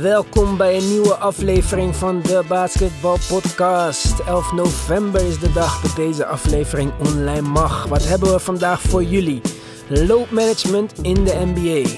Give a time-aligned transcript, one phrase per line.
[0.00, 4.20] Welkom bij een nieuwe aflevering van de Basketball Podcast.
[4.20, 7.86] 11 november is de dag dat deze aflevering online mag.
[7.86, 9.40] Wat hebben we vandaag voor jullie?
[9.88, 11.88] Loopmanagement in de NBA.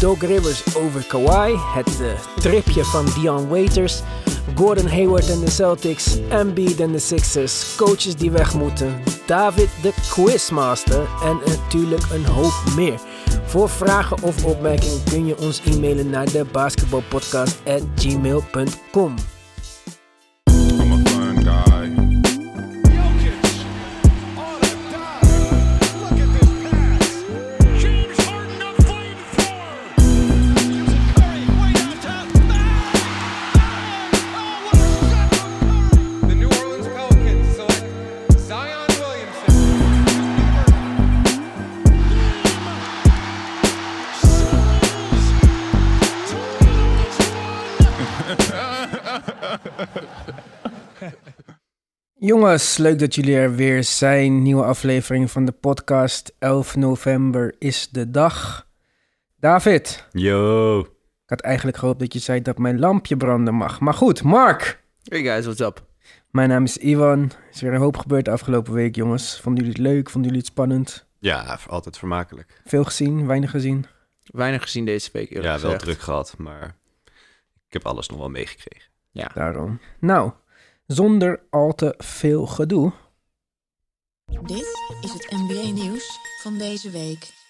[0.00, 1.56] Doc Rivers over Kawhi.
[1.74, 4.02] Het uh, tripje van Dion Waiters.
[4.54, 6.18] Gordon Hayward en de Celtics.
[6.28, 7.76] Embiid en de Sixers.
[7.76, 9.02] Coaches die weg moeten.
[9.26, 11.06] David de Quizmaster.
[11.22, 13.00] En natuurlijk een hoop meer.
[13.44, 19.14] Voor vragen of opmerkingen kun je ons e-mailen naar de basketballpodcast@gmail.com.
[52.26, 54.42] Jongens, leuk dat jullie er weer zijn.
[54.42, 56.34] Nieuwe aflevering van de podcast.
[56.38, 58.66] 11 november is de dag.
[59.40, 60.80] David, Yo.
[60.80, 60.88] ik
[61.26, 63.80] had eigenlijk gehoopt dat je zei dat mijn lampje branden mag.
[63.80, 64.82] Maar goed, Mark.
[65.02, 65.86] Hey guys, what's up?
[66.30, 67.22] Mijn naam is Ivan.
[67.22, 69.40] Er is weer een hoop gebeurd de afgelopen week, jongens.
[69.40, 70.10] Vonden jullie het leuk?
[70.10, 71.06] Vonden jullie het spannend?
[71.18, 72.60] Ja, altijd vermakelijk.
[72.64, 73.26] Veel gezien?
[73.26, 73.86] Weinig gezien?
[74.24, 75.80] Weinig gezien deze week, eerlijk ja, wel gezegd.
[75.80, 76.76] druk gehad, maar
[77.66, 78.90] ik heb alles nog wel meegekregen.
[79.10, 79.30] Ja.
[79.34, 79.80] Daarom.
[79.98, 80.32] Nou,
[80.86, 82.92] zonder al te veel gedoe.
[84.42, 84.66] Dit
[85.00, 87.45] is het NBA-nieuws van deze week.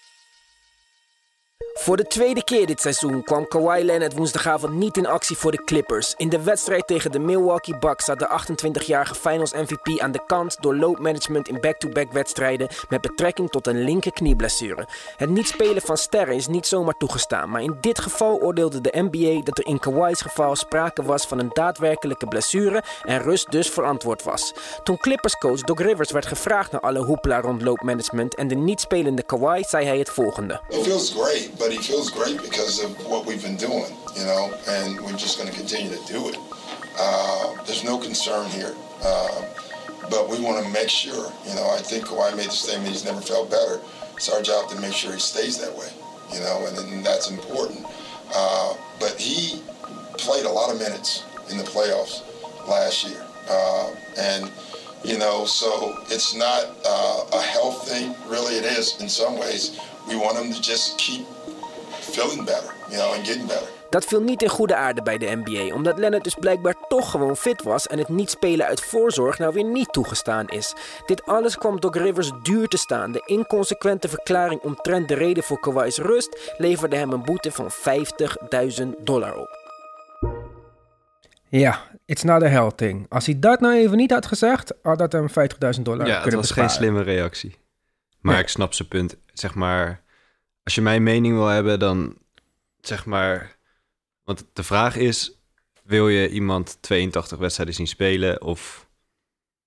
[1.87, 5.63] Voor de tweede keer dit seizoen kwam Kawhi Leonard woensdagavond niet in actie voor de
[5.63, 6.13] Clippers.
[6.17, 10.57] In de wedstrijd tegen de Milwaukee Bucks zat de 28-jarige Finals MVP aan de kant
[10.61, 14.87] door loopmanagement in back-to-back wedstrijden met betrekking tot een linker knieblessure.
[15.17, 19.09] Het niet spelen van sterren is niet zomaar toegestaan, maar in dit geval oordeelde de
[19.09, 23.69] NBA dat er in Kawhi's geval sprake was van een daadwerkelijke blessure en rust dus
[23.69, 24.53] verantwoord was.
[24.83, 29.23] Toen Clippers-coach Doc Rivers werd gevraagd naar alle hoepla rond loopmanagement en de niet spelende
[29.23, 30.61] Kawhi, zei hij het volgende.
[30.69, 34.51] It feels great, but he feels great because of what we've been doing, you know,
[34.67, 36.37] and we're just going to continue to do it.
[36.99, 38.73] Uh, there's no concern here,
[39.03, 39.45] uh,
[40.09, 43.05] but we want to make sure, you know, I think Kawhi made the statement he's
[43.05, 43.79] never felt better.
[44.15, 45.89] It's our job to make sure he stays that way,
[46.33, 47.85] you know, and, and that's important.
[48.33, 49.61] Uh, but he
[50.17, 52.23] played a lot of minutes in the playoffs
[52.67, 54.51] last year, uh, and
[55.03, 58.15] you know, so it's not uh, a health thing.
[58.27, 59.79] Really, it is in some ways.
[60.09, 61.27] We want him to just keep
[62.11, 63.67] feeling better, you know, and getting better.
[63.89, 67.37] Dat viel niet in goede aarde bij de NBA, omdat Leonard dus blijkbaar toch gewoon
[67.37, 70.73] fit was en het niet spelen uit voorzorg nou weer niet toegestaan is.
[71.05, 73.11] Dit alles kwam Doc Rivers duur te staan.
[73.11, 77.71] De inconsequente verklaring omtrent de reden voor Kawhi's rust leverde hem een boete van
[78.81, 79.49] 50.000 dollar op.
[81.49, 83.05] Ja, it's not a hell thing.
[83.09, 85.27] Als hij dat nou even niet had gezegd, had dat hem
[85.75, 87.55] 50.000 dollar ja, kunnen was geen slimme reactie.
[88.21, 88.41] Maar Nee.
[88.43, 89.15] ik snap zijn punt.
[89.33, 90.01] Zeg maar,
[90.67, 92.17] als je mijn mening wil hebben, dan
[92.81, 93.57] zeg maar...
[94.23, 95.39] Want de vraag is,
[95.83, 98.89] wil je iemand 82 wedstrijden zien spelen of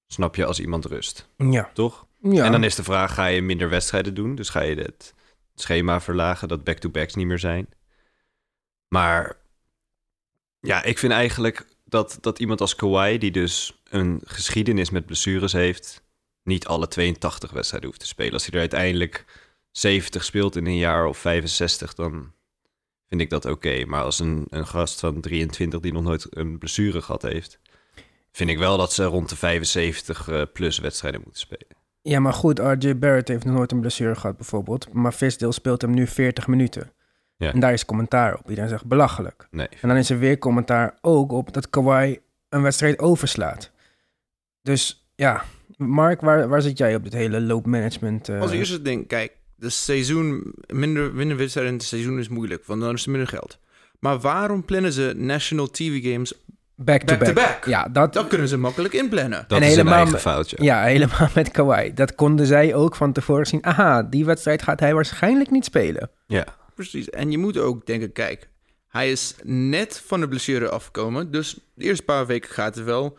[0.07, 1.29] snap je als iemand rust?
[1.37, 1.71] Ja.
[1.75, 2.07] Toch?
[2.19, 2.45] ja.
[2.45, 4.35] En dan is de vraag, ga je minder wedstrijden doen?
[4.35, 5.15] Dus ga je het
[5.55, 7.69] schema verlagen, dat back-to-backs niet meer zijn?
[8.89, 9.37] Maar
[10.59, 15.53] ja, ik vind eigenlijk dat, dat iemand als Kawhi, die dus een geschiedenis met blessures
[15.53, 16.03] heeft,
[16.43, 18.33] niet alle 82 wedstrijden hoeft te spelen.
[18.33, 19.25] Als hij er uiteindelijk
[19.71, 22.33] 70 speelt in een jaar of 65, dan
[23.09, 23.85] vind ik dat oké.
[23.85, 27.59] Maar als een, een gast van 23 die nog nooit een blessure gehad heeft,
[28.33, 31.67] vind ik wel dat ze rond de 75 eh, plus wedstrijden moeten spelen.
[32.03, 34.93] Ja, maar goed, RJ Barrett heeft nog nooit een blessure gehad bijvoorbeeld.
[34.93, 36.93] Maar Visdale speelt hem nu 40 minuten.
[37.37, 37.53] Ja.
[37.53, 38.49] En daar is commentaar op.
[38.49, 39.49] Iedereen zegt belachelijk.
[39.51, 39.69] Nee.
[39.81, 43.71] En dan is er weer commentaar ook op dat Kawhi een wedstrijd overslaat.
[44.63, 45.45] Dus ja,
[45.77, 48.29] Mark, waar, waar zit jij op dit hele loopmanagement?
[48.29, 52.65] eh Als eerste ding, kijk, de seizoen, minder, minder wedstrijden in het seizoen is moeilijk,
[52.67, 53.59] want dan is er minder geld.
[53.99, 56.33] Maar waarom plannen ze National TV Games?
[56.75, 57.19] back-to-back?
[57.35, 57.65] back-to-back?
[57.67, 59.45] Ja, dat, Dat kunnen ze makkelijk inplannen.
[59.49, 60.57] Dat En is helemaal een eigen met- foutje.
[60.61, 61.93] ja, helemaal met Kawhi.
[61.95, 63.65] Dat konden zij ook van tevoren zien.
[63.65, 66.11] Aha, die wedstrijd gaat hij waarschijnlijk niet spelen.
[66.27, 66.45] Ja.
[66.75, 67.11] Precies.
[67.11, 68.49] En je moet ook denken, kijk,
[68.89, 73.19] hij is net van de blessure afgekomen, dus de eerste paar weken gaat er wel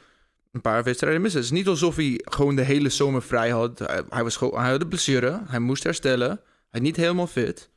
[0.51, 1.39] een paar wedstrijden missen.
[1.41, 3.79] Het is niet alsof hij gewoon de hele zomer vrij had.
[3.79, 6.27] Hij, hij was gewoon, hij had een blessure, hij moest herstellen,
[6.69, 7.69] hij is niet helemaal fit.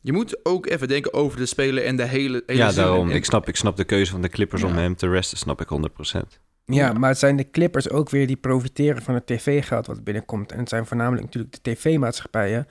[0.00, 3.10] Je moet ook even denken over de speler en de hele, hele Ja, daarom.
[3.10, 5.60] En- Ik snap, ik snap de keuze van de Clippers om hem te resten, snap
[5.60, 6.40] ik 100%.
[6.64, 6.92] Ja, Ja.
[6.92, 10.52] maar het zijn de Clippers ook weer die profiteren van het tv-geld wat binnenkomt.
[10.52, 12.66] En het zijn voornamelijk natuurlijk de tv-maatschappijen,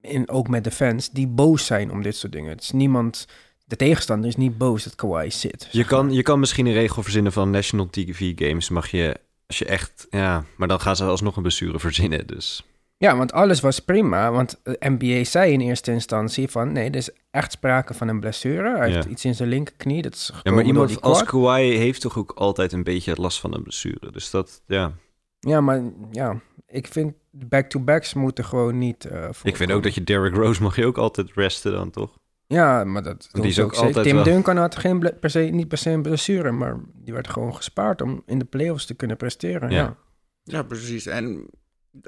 [0.00, 2.50] en ook met de fans, die boos zijn om dit soort dingen.
[2.50, 3.26] Het is niemand,
[3.66, 5.68] de tegenstander is niet boos dat Kawhi zit.
[5.70, 8.68] Je kan, je kan misschien een regel verzinnen van National TV Games.
[8.68, 9.16] Mag je,
[9.46, 12.26] als je echt, ja, maar dan gaan ze alsnog een blessure verzinnen.
[12.26, 12.64] Dus
[12.96, 14.30] Ja, want alles was prima.
[14.32, 16.72] Want de NBA zei in eerste instantie van...
[16.72, 18.76] nee, er is echt sprake van een blessure.
[18.76, 20.02] Hij heeft iets in zijn linkerknie.
[20.02, 21.24] Dat is ja, maar door iemand die als.
[21.24, 24.12] Kawhi heeft toch ook altijd een beetje last van een blessure.
[24.12, 24.92] Dus dat, ja.
[25.40, 30.04] Ja, maar ja, ik vind back-to-backs moeten gewoon niet eh Ik vind ook dat je
[30.04, 32.18] Derrick Rose mag je ook altijd resten dan, toch?
[32.46, 35.68] Ja, maar dat die is ook altijd Tim wel- Duncan had geen per se, niet
[35.68, 36.50] per se een blessure...
[36.50, 39.70] maar die werd gewoon gespaard om in de playoffs te kunnen presteren.
[39.70, 39.76] Ja.
[39.76, 39.96] Ja.
[40.42, 41.06] Ja, precies.
[41.06, 41.46] En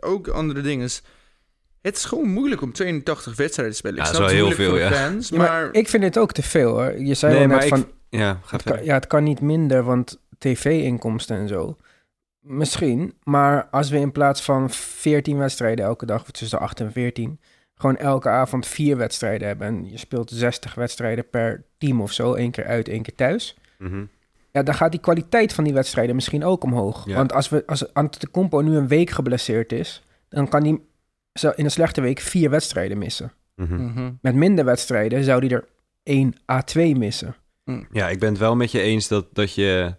[0.00, 1.02] ook andere dingen is...
[1.82, 3.96] Het is gewoon moeilijk om 82 wedstrijden te spelen.
[3.96, 5.68] Ja, ik dat is snap wel het heel veel, de fans, Ja, maar maar...
[5.74, 6.98] ik vind dit ook te veel hoor.
[7.00, 7.86] Je zei Nee, al net ik- van...
[8.08, 11.76] Ja, Het kan, ja, het kan niet minder, want tv-inkomsten en zo.
[12.40, 16.80] Misschien, maar als we in plaats van 14 wedstrijden elke dag, of tussen de 8
[16.80, 17.40] en 14,
[17.78, 22.34] gewoon elke avond vier wedstrijden hebben en je speelt 60 wedstrijden per team of zo,
[22.34, 23.56] één keer uit, één keer thuis.
[23.78, 24.04] Mhm.
[24.52, 27.06] Ja, dan gaat die kwaliteit van die wedstrijden misschien ook omhoog.
[27.06, 27.14] Ja.
[27.14, 30.80] Want als, we, als Antetokounmpo nu een week geblesseerd is, dan kan hij
[31.32, 33.32] zo in een slechte week vier wedstrijden missen.
[33.54, 33.84] Mhm.
[33.84, 34.12] Mhm.
[34.20, 35.64] Met minder wedstrijden zou hij er
[36.02, 37.34] 1 à 2 missen.
[37.92, 39.94] Ja, ik ben het wel met je eens dat, dat je...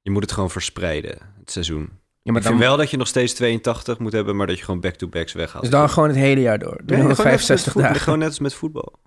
[0.00, 1.90] Je moet het gewoon verspreiden, het seizoen.
[2.26, 4.64] Ja, maar ik vind wel dat je nog steeds 82 moet hebben, maar dat je
[4.64, 5.62] gewoon back-to-backs weghaalt.
[5.62, 6.80] Dus dan gewoon het hele jaar door.
[6.86, 7.82] Nee, met 365 voetbal.
[7.82, 8.04] dagen.
[8.04, 8.98] Gewoon net als met voetbal.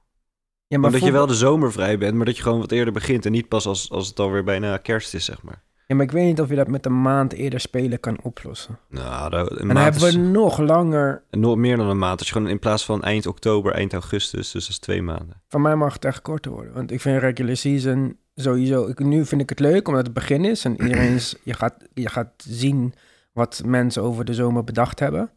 [0.68, 2.94] Ja, Maar dat je wel de zomer vrij bent, maar dat je gewoon wat eerder
[2.94, 3.26] begint.
[3.26, 5.64] En niet pas als, als het alweer bijna kerst is, zeg maar.
[5.88, 8.80] Ja, maar ik weet niet of je dat met een maand eerder spelen kan oplossen.
[8.90, 11.24] Nou, dat, En dan hebben we nog langer...
[11.30, 12.26] nog meer dan een maand.
[12.26, 15.42] Je gewoon in plaats van eind oktober, eind augustus, dus dat is twee maanden.
[15.48, 16.74] Van mij mag het echt korter worden.
[16.74, 18.88] Want ik vind regular season sowieso...
[18.88, 20.66] Ik, nu vind ik het leuk, omdat het begin is.
[20.66, 21.36] En iedereen is...
[21.44, 22.94] Je gaat, je gaat zien
[23.40, 25.32] wat mensen over de zomer bedacht hebben.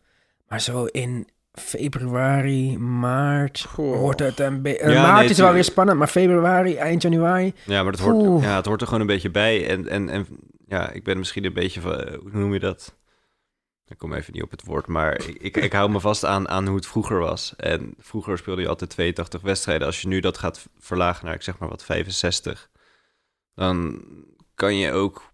[0.48, 3.60] Maar zo in februari, maart...
[3.60, 3.98] Goh.
[3.98, 4.90] Wordt het een beetje...
[4.90, 7.54] Ja, maart nee, is wel weer spannend, maar februari, eind januari...
[7.64, 8.44] Ja, maar het hoort, Oeh.
[8.44, 9.68] ja, het hoort er gewoon een beetje bij.
[9.68, 10.26] En, en, en
[10.66, 12.96] ja, ik ben misschien een beetje van, eh, hoe noem je dat?
[13.86, 16.48] Ik kom even niet op het woord, maar ik, ik, ik hou me vast aan,
[16.48, 17.54] aan hoe het vroeger was.
[17.56, 19.86] En vroeger speelde je altijd 82 wedstrijden.
[19.86, 22.70] Als je nu dat gaat verlagen naar, ik zeg maar wat, 65,
[23.54, 24.04] dan
[24.54, 25.31] kan je ook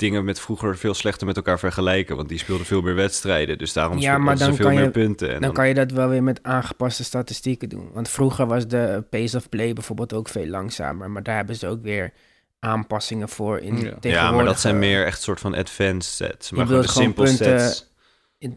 [0.00, 2.16] dingen met vroeger veel slechter met elkaar vergelijken.
[2.16, 4.74] Want die speelden veel meer wedstrijden, dus daarom Ja, speelden maar ze dan veel kan
[4.74, 5.34] meer je- punten.
[5.34, 7.90] En dan kan je dat wel weer met aangepaste statistieken doen.
[7.92, 11.10] Want vroeger was de pace of play bijvoorbeeld ook veel langzamer.
[11.10, 12.12] Maar daar hebben ze ook weer
[12.58, 13.96] aanpassingen voor in Ja.
[14.00, 16.50] ja, maar dat zijn meer echt soort van advanced sets.
[16.50, 17.88] Maar Je gewoon punten- sets.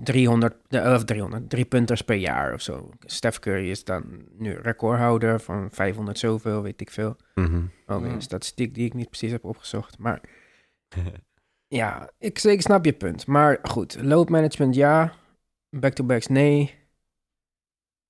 [0.04, 2.90] 300, eh, of 300, drie punters per jaar of zo.
[3.06, 4.04] Steph Curry is dan
[4.38, 7.16] nu recordhouder van 500 zoveel, weet ik veel.
[7.36, 7.62] Mhm.
[7.88, 8.12] Ook Ja.
[8.12, 9.98] een statistiek die ik niet precies heb opgezocht.
[9.98, 10.22] Maar
[11.76, 13.28] ja, ik, ik snap je punt.
[13.28, 15.14] Maar goed, load management ja,
[15.70, 16.76] back-to-backs nee.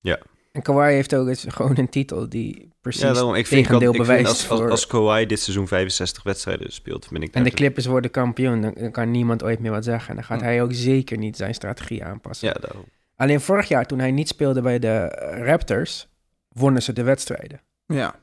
[0.00, 0.18] Ja.
[0.52, 3.34] En Kawhi heeft ook eens gewoon een titel die precies Ja, daarom.
[3.34, 4.28] Ik vind, tegendeel ik vind bewijst.
[4.28, 7.86] als, als, voor- als Kawhi dit seizoen 65 wedstrijden speelt, vind ik en de Clippers
[7.86, 10.08] worden kampioen, dan, dan kan niemand ooit meer wat zeggen.
[10.08, 10.44] En dan gaat Hm.
[10.46, 12.48] hij ook zeker niet zijn strategie aanpassen.
[12.48, 12.84] Ja, daarom.
[13.16, 16.08] Alleen vorig jaar, toen hij niet speelde bij de eh, Raptors,
[16.48, 17.60] wonnen ze de wedstrijden.
[17.86, 18.14] Ja,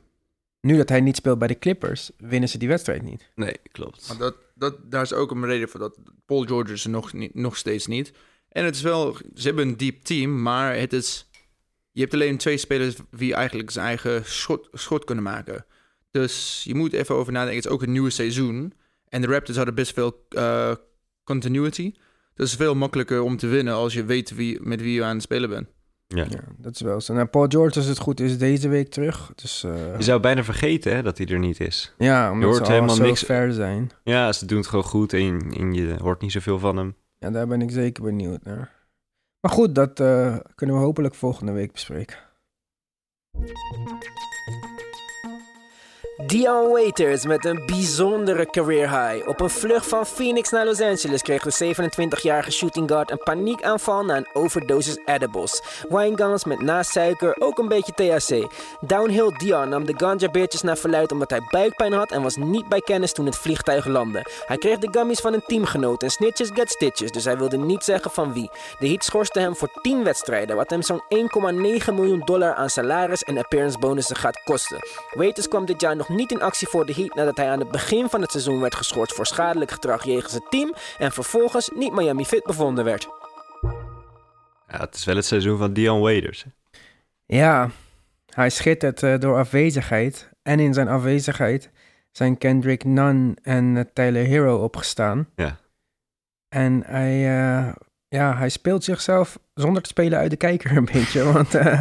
[0.61, 3.29] Nu dat hij niet speelt bij de Clippers, winnen ze die wedstrijd niet.
[3.35, 4.07] Nee, klopt.
[4.07, 7.13] maar dat, dat, daar is ook een reden voor dat Paul George is er nog,
[7.13, 8.11] niet, nog steeds niet.
[8.49, 11.29] En het is wel, ze hebben een diep team, maar het is,
[11.91, 15.65] je hebt alleen twee spelers die eigenlijk zijn eigen schot, schot kunnen maken.
[16.11, 17.57] Dus je moet even over nadenken.
[17.57, 18.73] Het is ook een nieuwe seizoen.
[19.07, 20.75] En de Raptors hadden best veel eh,
[21.23, 21.91] continuity.
[21.91, 22.01] Dus
[22.33, 25.13] het is veel makkelijker om te winnen als je weet wie, met wie je aan
[25.13, 25.67] het spelen bent.
[26.15, 26.25] Ja.
[26.29, 27.13] Ja, dat is wel zo.
[27.13, 29.31] Nou, Paul George, als het goed is, deze week terug.
[29.35, 31.93] Dus eh, Je zou bijna vergeten hè, dat hij er niet is.
[31.97, 33.91] ja, omdat hoort ze al helemaal zo niks- ver zijn.
[34.03, 36.95] Ja, ze doen het gewoon goed en, en je hoort niet zoveel van hem.
[37.17, 38.71] Ja, daar ben ik zeker benieuwd naar.
[39.41, 42.17] Maar goed, dat eh, kunnen we hopelijk volgende week bespreken.
[46.25, 49.27] Dion Waiters met een bijzondere career high.
[49.27, 54.05] Op een vlucht van Phoenix naar Los Angeles kreeg de 27-jarige shooting guard een paniekaanval
[54.05, 55.61] na een overdosis edibles.
[55.89, 58.53] Winegums met naast suiker ook een beetje THC.
[58.79, 62.81] Downhill Dion nam de ganja-beertjes naar verluid omdat hij buikpijn had en was niet bij
[62.81, 64.25] kennis toen het vliegtuig landde.
[64.45, 67.83] Hij kreeg de gummies van een teamgenoot en snitches get stitches, dus hij wilde niet
[67.83, 68.49] zeggen van wie.
[68.79, 73.23] De Heat schorste hem voor 10 wedstrijden, wat hem zo'n 1,9 miljoen dollar aan salaris
[73.23, 74.77] en appearance bonussen gaat kosten.
[75.11, 77.71] Waiters kwam dit jaar nog niet in actie voor de Heat nadat hij aan het
[77.71, 81.93] begin van het seizoen werd geschorst voor schadelijk gedrag jegens het team en vervolgens niet
[81.93, 83.07] Miami fit bevonden werd.
[84.67, 86.43] Ja, het is wel het seizoen van Dion Waiters.
[86.43, 86.49] hè.
[87.37, 87.69] Ja,
[88.25, 90.29] hij schittert eh, door afwezigheid.
[90.43, 91.69] En in zijn afwezigheid
[92.11, 95.29] zijn Kendrick Nunn en eh, Tyler Hero opgestaan.
[95.35, 95.59] Ja.
[96.49, 97.73] En hij, eh,
[98.07, 101.23] ja, hij speelt zichzelf zonder te spelen uit de kijker een beetje.
[101.33, 101.79] Want eh,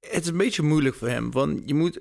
[0.00, 2.00] Het is een beetje moeilijk voor hem, want je moet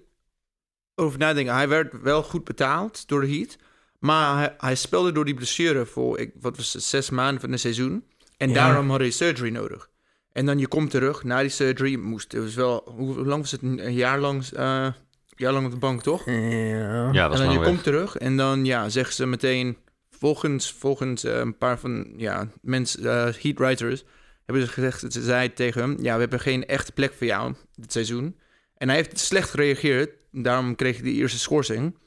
[0.96, 1.54] over nadenken.
[1.54, 3.58] Hij werd wel goed betaald door de Heat.
[4.00, 7.52] Maar hij, hij speelde door die blessure voor, ik, wat was het, zes maanden van
[7.52, 8.04] het seizoen.
[8.38, 8.54] En Ja.
[8.54, 9.90] daarom had hij surgery nodig.
[10.32, 11.96] En dan je komt terug na die surgery.
[11.96, 13.62] Moest, het was wel, hoe, hoe lang was het?
[13.62, 14.88] Een jaar lang, eh,
[15.36, 16.26] jaar lang op de bank, toch?
[16.26, 17.12] Ja.
[17.12, 17.68] Ja, dat en dan je weg.
[17.68, 19.78] komt terug en dan ja, zeggen ze meteen,
[20.10, 24.04] volgens, volgens eh, een paar van ja, mensen, eh heat writers,
[24.46, 27.54] hebben ze gezegd, ze zei tegen hem, ja, we hebben geen echte plek voor jou
[27.76, 28.38] dit seizoen.
[28.78, 31.98] En hij heeft slecht gereageerd, daarom kreeg hij de eerste schorsing.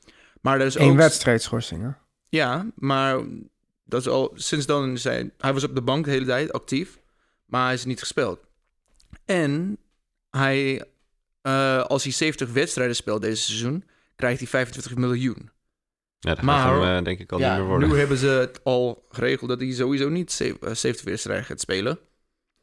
[0.41, 1.89] Maar dat is Eén ook, wedstrijdschorsing, hè?
[2.29, 3.21] ja, maar
[3.85, 6.99] dat is al, sinds dan is hij, was op de bank de hele tijd, actief,
[7.47, 8.41] maar hij is niet gespeeld.
[9.25, 9.79] En
[10.31, 10.85] hij,
[11.43, 13.85] eh, als hij 70 wedstrijden speelt deze seizoen,
[14.17, 15.51] krijgt hij 25 miljoen.
[16.19, 17.89] Ja, dat Maar- gaat hem eh, denk ik al niet meer worden.
[17.89, 21.61] Nu hebben ze het al geregeld dat hij sowieso niet ze- eh, 70 wedstrijden gaat
[21.61, 21.99] spelen.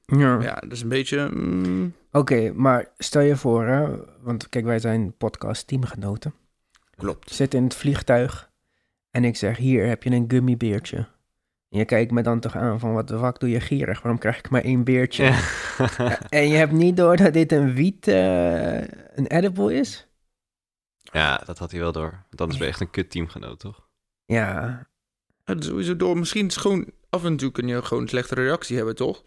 [0.05, 0.41] Ja.
[0.41, 1.29] Ja, dat is een beetje...
[1.33, 6.33] mm, Oké, maar stel je voor, hè, want kijk, wij zijn podcast teamgenoten.
[6.95, 7.31] klopt.
[7.31, 8.49] Zit in het vliegtuig
[9.11, 10.97] en ik zeg, hier heb je een gummibeertje.
[11.69, 14.01] En je kijkt me dan toch aan van, wat de fuck doe je gierig?
[14.01, 15.23] Waarom krijg ik maar één beertje?
[15.23, 16.19] Ja.
[16.29, 18.77] En je hebt niet door dat dit een wiet, eh,
[19.15, 20.07] een edible is?
[21.01, 22.11] ja, dat had hij wel door.
[22.11, 23.87] Want anders ben je echt een kut teamgenoot, toch?
[24.25, 24.61] Ja,
[25.45, 26.17] Ja, dat is sowieso door.
[26.17, 26.85] Misschien is gewoon...
[27.09, 29.23] Af en toe kun je gewoon een slechtere reactie hebben, toch?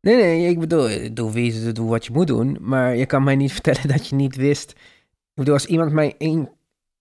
[0.00, 2.56] Nee, nee, ik bedoel, doe, wie, doe wat je moet doen.
[2.60, 4.70] Maar je kan mij niet vertellen dat je niet wist.
[4.70, 6.50] Ik bedoel, als iemand mij één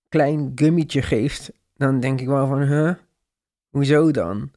[0.09, 2.93] klein gummietje geeft, dan denk ik wel van, huh?
[3.69, 4.51] Hoezo dan?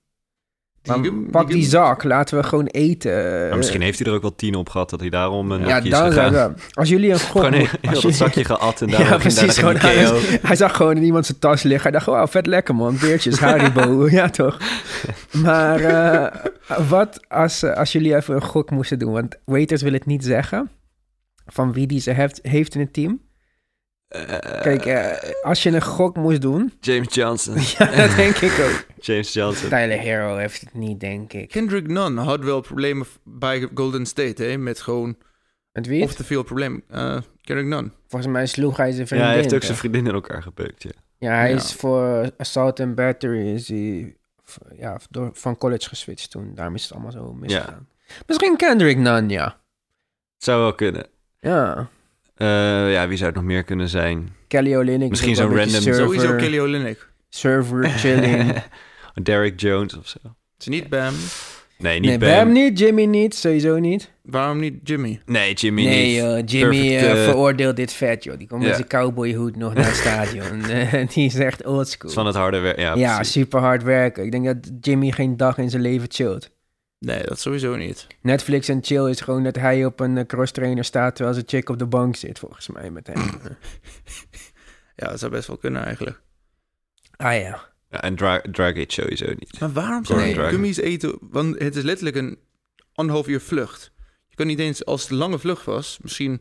[0.83, 3.13] Die pak die zak, laten we gewoon eten.
[3.49, 5.79] Maar misschien heeft hij er ook wel tien op gehad dat hij daarom een Ja,
[5.79, 6.57] is gegaan.
[6.73, 7.45] Als jullie een gok...
[7.45, 9.59] Gewoon heel als dat je- zakje geat en Ja, daarom ging precies.
[9.59, 10.07] Gewoon, hij,
[10.43, 11.91] hij zag gewoon in iemand zijn tas liggen.
[11.91, 14.09] Hij dacht, oh, vet lekker man, beertjes, Haribo.
[14.19, 14.59] ja, toch?
[15.33, 16.45] Maar eh,
[16.89, 19.13] wat als, eh, als jullie even een gok moesten doen?
[19.13, 20.71] Want waiters wil het niet zeggen
[21.47, 23.21] van wie die ze heeft, heeft in het team.
[24.13, 26.73] Eh, Kijk, eh, als je een gok moest doen...
[26.81, 27.55] James Johnson.
[27.79, 28.85] ja, dat denk ik ook.
[29.07, 29.69] James Johnson.
[29.69, 31.49] Tyler Hero heeft het niet, denk ik.
[31.49, 34.57] Kendrick Nunn had wel problemen bij Golden State, hè?
[34.57, 35.17] Met gewoon...
[35.73, 36.03] Met wie?
[36.03, 36.83] Of te veel problemen.
[36.89, 37.93] Eh, Kendrick Nunn.
[38.09, 39.29] Volgens mij sloeg hij zijn Ja, vriendin.
[39.29, 40.91] hij heeft ook zijn vriendin in elkaar gebeukt, ja.
[41.19, 41.55] Ja, hij Ja.
[41.57, 44.17] is voor assault and battery is hij
[44.77, 46.53] ja, door, van college geswitcht toen.
[46.55, 47.89] Daarom is het allemaal zo misgegaan.
[48.27, 49.45] Misschien Kendrick Nunn, ja.
[50.35, 51.07] Het zou wel kunnen.
[51.41, 51.89] Ja.
[52.43, 54.29] Eh, ja, wie zou het nog meer kunnen zijn?
[54.49, 55.03] Kelly Olynyk.
[55.03, 57.09] is Misschien zo'n random- Server, Sowieso Kelly Olynyk.
[57.29, 58.53] Server chilling.
[59.23, 60.19] Derek Jones of zo.
[60.23, 61.15] Het is niet Bam.
[61.79, 62.29] Nee, niet nee, Bam.
[62.45, 64.11] Bam niet, Jimmy niet, sowieso niet.
[64.23, 65.21] Waarom niet Jimmy?
[65.27, 66.17] Nee, Jimmy nee, niet.
[66.17, 68.39] joh, Jimmy Perfect, eh, eh, veroordeelt dit vet, joh.
[68.39, 70.63] Die komt met zijn cowboyhoed nog naar het stadion.
[71.15, 72.11] Die is echt oldschool.
[72.11, 72.79] van het harde werk.
[72.79, 73.33] Ja, ja, precies.
[73.33, 74.25] super hard werken.
[74.25, 76.51] Ik denk dat Jimmy geen dag in zijn leven chillt.
[77.05, 78.07] Nee, dat sowieso niet.
[78.21, 81.69] Netflix en chill is gewoon dat hij op een eh, crosstrainer staat terwijl zijn chick
[81.69, 83.23] op de bank zit, volgens mij met hem.
[84.97, 86.21] Ja, dat zou best wel kunnen eigenlijk.
[87.17, 87.71] ah ja.
[87.91, 89.61] Ja, en Dra Dragic sowieso niet.
[89.61, 91.19] Maar waarom zou je gummies eten?
[91.21, 92.39] Want het is letterlijk een
[92.95, 93.93] anderhalf uur vlucht.
[94.29, 96.41] Je kan niet eens, als het een lange vlucht was, misschien...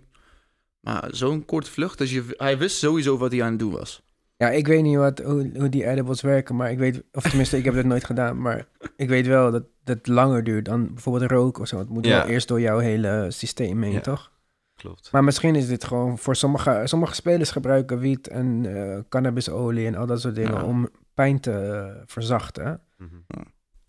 [0.80, 4.04] Maar zo'n korte vlucht, dus je, hij wist sowieso wat hij aan het doen was.
[4.38, 7.58] Ja, ik weet niet wat, hoe, hoe die edibles werken, maar ik weet, of tenminste,
[7.58, 11.32] ik heb dat nooit gedaan, maar ik weet wel dat het langer duurt dan bijvoorbeeld
[11.32, 11.78] rook of zo.
[11.78, 12.18] Het moet Ja.
[12.22, 14.00] wel eerst door jouw hele systeem heen, Ja.
[14.00, 14.32] toch?
[14.76, 15.12] Klopt.
[15.12, 19.96] Maar misschien is dit gewoon voor sommige, sommige spelers gebruiken wiet en eh, cannabisolie en
[19.96, 20.64] al dat soort dingen Ja.
[20.64, 22.82] om pijn te verzachten.
[22.98, 23.16] Mhm.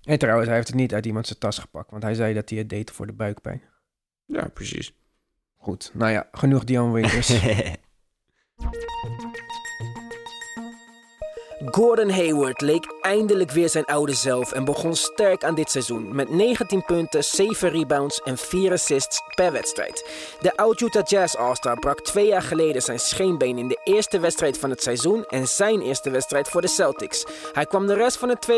[0.03, 2.49] En trouwens, hij heeft het niet uit iemand zijn tas gepakt, want hij zei dat
[2.49, 3.63] hij het deed voor de buikpijn.
[4.27, 4.95] Ja, precies.
[5.57, 7.29] Goed, nou ja, genoeg Dion Waiters.
[11.71, 16.31] Gordon Hayward leek eindelijk weer zijn oude zelf en begon sterk aan dit seizoen met
[16.31, 20.09] 19 punten, 7 rebounds en 4 assists per wedstrijd.
[20.41, 24.71] De oud-Utah Jazz All-Star brak twee jaar geleden zijn scheenbeen in de eerste wedstrijd van
[24.71, 27.25] het seizoen en zijn eerste wedstrijd voor de Celtics.
[27.53, 28.49] Hij kwam de rest van het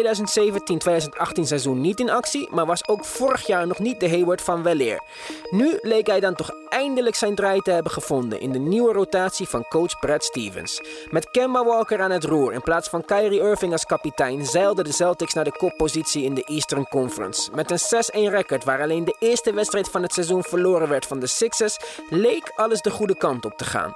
[1.40, 4.62] 2017-2018 seizoen niet in actie, maar was ook vorig jaar nog niet de Hayward van
[4.62, 5.02] weleer.
[5.50, 9.48] Nu leek hij dan toch eindelijk zijn draai te hebben gevonden in de nieuwe rotatie
[9.48, 10.80] van coach Brad Stevens.
[11.10, 14.92] Met Kemba Walker aan het roer in plaats van Kyrie Irving als kapitein zeilden de
[14.92, 17.50] Celtics naar de koppositie in de Eastern Conference.
[17.54, 21.18] Met een 6-1 record waar alleen de eerste wedstrijd van het seizoen verloren werd van
[21.18, 21.78] de Sixers,
[22.10, 23.94] leek alles de goede kant op te gaan.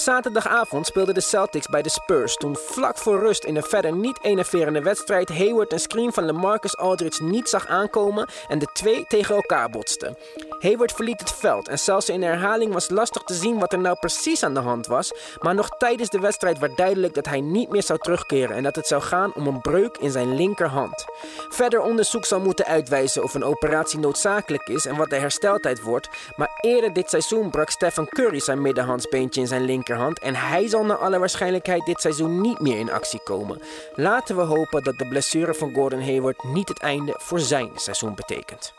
[0.00, 4.18] Zaterdagavond speelden de Celtics bij de Spurs toen vlak voor rust in een verder niet
[4.22, 9.34] enerverende wedstrijd Hayward een screen van LaMarcus Aldridge niet zag aankomen en de twee tegen
[9.34, 10.16] elkaar botsten.
[10.58, 13.78] Hayward verliet het veld en zelfs in de herhaling was lastig te zien wat er
[13.78, 17.40] nou precies aan de hand was, maar nog tijdens de wedstrijd werd duidelijk dat hij
[17.40, 21.04] niet meer zou terugkeren en dat het zou gaan om een breuk in zijn linkerhand.
[21.48, 26.08] Verder onderzoek zal moeten uitwijzen of een operatie noodzakelijk is en wat de hersteltijd wordt,
[26.36, 30.68] maar eerder dit seizoen brak Stephen Curry zijn middenhandsbeentje in zijn linkerhand linkerhand en hij
[30.68, 33.58] zal naar alle waarschijnlijkheid dit seizoen niet meer in actie komen.
[33.94, 38.14] Laten we hopen dat de blessure van Gordon Hayward niet het einde voor zijn seizoen
[38.14, 38.72] betekent.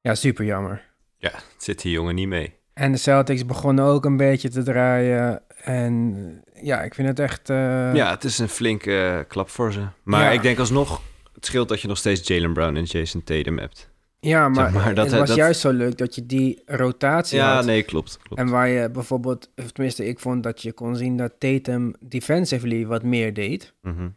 [0.00, 0.90] Ja, super jammer.
[1.18, 2.54] Ja, het zit die jongen niet mee.
[2.74, 5.42] En de Celtics begonnen ook een beetje te draaien.
[5.64, 7.50] En ja, ik vind het echt...
[7.50, 9.86] eh, Ja, het is een flinke eh, klap voor ze.
[10.02, 10.30] Maar Ja.
[10.30, 11.00] ik denk alsnog,
[11.34, 13.90] het scheelt dat je nog steeds Jalen Brown en Jason Tatum hebt.
[14.26, 17.38] Ja, maar, Zeg maar, dat- het was dat- juist zo leuk dat je die rotatie
[17.38, 17.64] Ja, had.
[17.64, 18.18] nee, klopt.
[18.22, 18.40] klopt.
[18.42, 22.86] En waar je bijvoorbeeld, of tenminste ik vond dat je kon zien dat Tatum defensively
[22.86, 23.74] wat meer deed.
[23.80, 24.08] Mhm.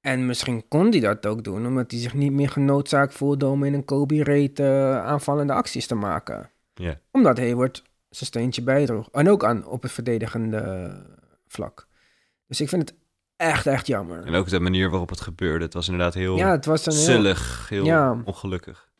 [0.00, 3.64] En misschien kon hij dat ook doen, omdat hij zich niet meer genoodzaakt voelde om
[3.64, 6.50] in een Kobe-rate eh, aanvallende acties te maken.
[7.10, 9.08] Omdat Hayward zijn steentje bijdroeg.
[9.12, 10.92] En ook aan op het verdedigende
[11.46, 11.86] vlak.
[12.46, 12.98] Dus ik vind het
[13.36, 14.24] echt, echt jammer.
[14.26, 15.64] En ook de manier waarop het gebeurde.
[15.64, 17.02] Het was inderdaad heel Ja, het was een heel...
[17.02, 18.22] zullig, heel Ja.
[18.24, 18.90] ongelukkig.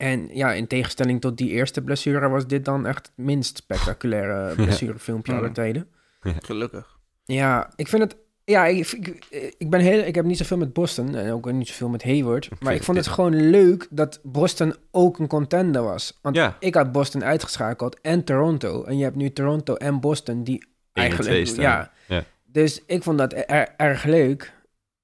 [0.00, 4.54] En ja, in tegenstelling tot die eerste blessure was dit dan echt het minst spectaculaire
[4.64, 5.88] blessurefilmpje aller tijden.
[6.20, 6.98] Gelukkig.
[7.24, 8.16] Ja, ik vind het.
[8.44, 9.26] Ja, ik, ik,
[9.58, 10.02] ik ben heel.
[10.04, 12.48] Ik heb niet zoveel met Boston en ook niet zoveel met Hayward.
[12.60, 16.18] Maar ik vond het gewoon leuk dat Boston ook een contender was.
[16.22, 16.56] Want Ja.
[16.60, 18.84] ik had Boston uitgeschakeld en Toronto.
[18.84, 21.46] En je hebt nu Toronto en Boston die eigenlijk.
[21.46, 21.92] ja.
[22.08, 22.24] Ja.
[22.46, 24.52] Dus ik vond dat er- erg leuk.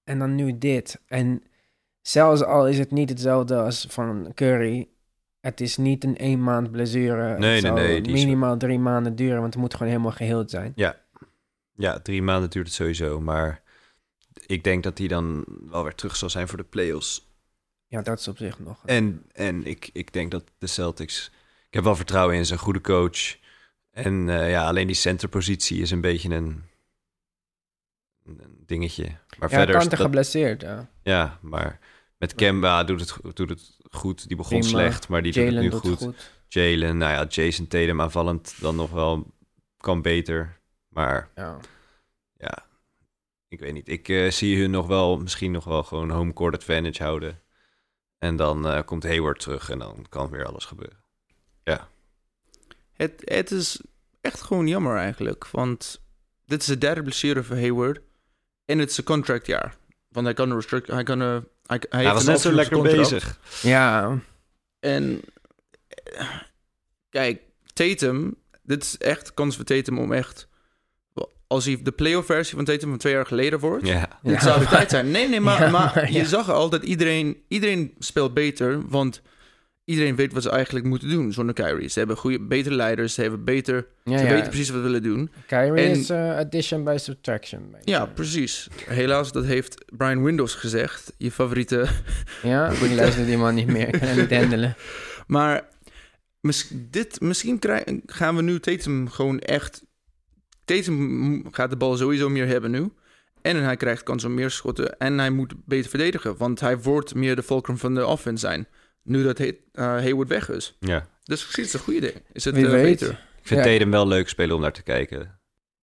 [0.04, 1.00] En dan nu dit.
[1.06, 1.42] En
[2.08, 4.88] zelfs al is het niet hetzelfde als van Curry.
[5.40, 7.22] Het is niet een één maand blessure.
[7.22, 10.12] Het Nee, nee, zal nee, is- minimaal drie maanden duren, want het moet gewoon helemaal
[10.12, 10.72] geheeld zijn.
[11.78, 13.20] Ja, drie maanden duurt het sowieso.
[13.20, 13.62] Maar
[14.46, 17.30] ik denk dat hij dan wel weer terug zal zijn voor de playoffs.
[17.86, 18.82] Ja, dat is op zich nog.
[18.84, 21.30] En, en ik, ik denk dat de Celtics...
[21.68, 23.36] Ik heb wel vertrouwen in zijn goede coach.
[23.90, 26.62] En eh, ja, alleen die centerpositie is een beetje een,
[28.26, 29.04] een dingetje.
[29.38, 29.88] Maar ja, verder...
[29.88, 30.88] dat- geblesseerd, ja.
[31.02, 31.78] ja, maar
[32.18, 34.28] met Kemba doet het, doet het goed.
[34.28, 34.78] Die begon Prima.
[34.78, 35.98] slecht, maar die doet het nu doet goed.
[35.98, 36.30] goed.
[36.48, 39.34] Jalen, nou ja, Jason Tatum aanvallend dan nog wel
[39.76, 40.60] kan beter.
[40.88, 41.58] Maar Ja.
[42.38, 42.66] ja,
[43.48, 43.88] ik weet niet.
[43.88, 47.40] Ik eh, zie hun nog wel, misschien nog wel gewoon home court advantage houden.
[48.18, 51.04] En dan eh, komt Hayward terug en dan kan weer alles gebeuren.
[52.92, 53.80] Het, het is
[54.20, 55.48] echt gewoon jammer eigenlijk.
[55.50, 56.00] Want
[56.46, 58.00] dit is de derde blessure voor Hayward.
[58.64, 59.76] En het is een contractjaar.
[60.16, 60.86] Want hij kan een restrict...
[60.86, 62.96] Hij, kan, eh, hij, hij heeft was net zo lekker contract.
[62.98, 63.38] bezig.
[63.62, 64.18] Ja,
[64.80, 65.20] En
[67.10, 67.40] kijk,
[67.72, 70.48] Tatum, dit is echt kans voor Tatum om echt,
[71.46, 74.40] als hij de playoff versie van Tatum van twee jaar geleden wordt, Ja, dit Ja.
[74.40, 75.10] zou de tijd zijn.
[75.10, 76.24] Nee, nee, maar, Ja, maar maar je ja.
[76.24, 79.22] zag al dat iedereen, iedereen speelt beter, want
[79.86, 81.88] iedereen weet wat ze eigenlijk moeten doen zonder Kyrie.
[81.88, 84.30] Ze hebben goede, betere leiders, ze hebben beter, ja, ze ja.
[84.30, 85.30] weten precies wat ze willen doen.
[85.46, 87.74] Kyrie En- is eh, addition by subtraction.
[87.84, 88.68] Ja, precies.
[88.86, 91.86] Helaas, dat heeft Brian Windows gezegd, je favoriete
[92.42, 93.86] Ja, ik luister die man niet meer.
[93.86, 94.76] Ik kan hem niet handelen.
[95.26, 95.68] Maar
[96.40, 97.58] mis- dit, misschien
[98.06, 99.84] gaan we nu Tatum gewoon echt...
[100.64, 102.92] Tatum gaat de bal sowieso meer hebben nu.
[103.42, 104.98] En hij krijgt kans om meer schotten.
[104.98, 106.36] En hij moet beter verdedigen.
[106.36, 108.66] Want hij wordt meer de fulcrum van de offense zijn.
[109.06, 110.76] Nu dat Hay- eh, Hayward weg is.
[110.80, 111.06] ja.
[111.24, 112.22] Dus misschien is het een goede ding.
[112.32, 112.82] Is het Wie eh, weet.
[112.82, 113.08] beter?
[113.10, 113.72] Ik vind Ja.
[113.72, 115.38] Tatum wel leuk spelen om naar te kijken.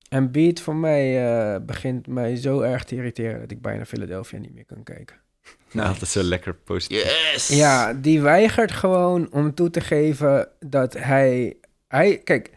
[0.09, 4.39] En Beat voor mij eh, begint mij zo erg te irriteren dat ik bijna Philadelphia
[4.39, 5.15] niet meer kan kijken.
[5.71, 7.03] Nou, dat is zo lekker positief.
[7.33, 7.47] Yes!
[7.47, 11.57] Ja, die weigert gewoon om toe te geven dat hij...
[11.87, 12.49] hij kijk,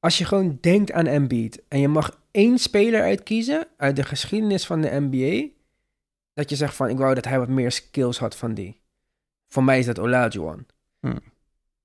[0.00, 4.66] als je gewoon denkt aan Embiid en je mag één speler uitkiezen uit de geschiedenis
[4.66, 5.48] van de NBA,
[6.34, 8.80] dat je zegt van, ik wou dat hij wat meer skills had van die.
[9.52, 10.66] Voor mij is dat Olajuwon.
[11.00, 11.18] Hmm.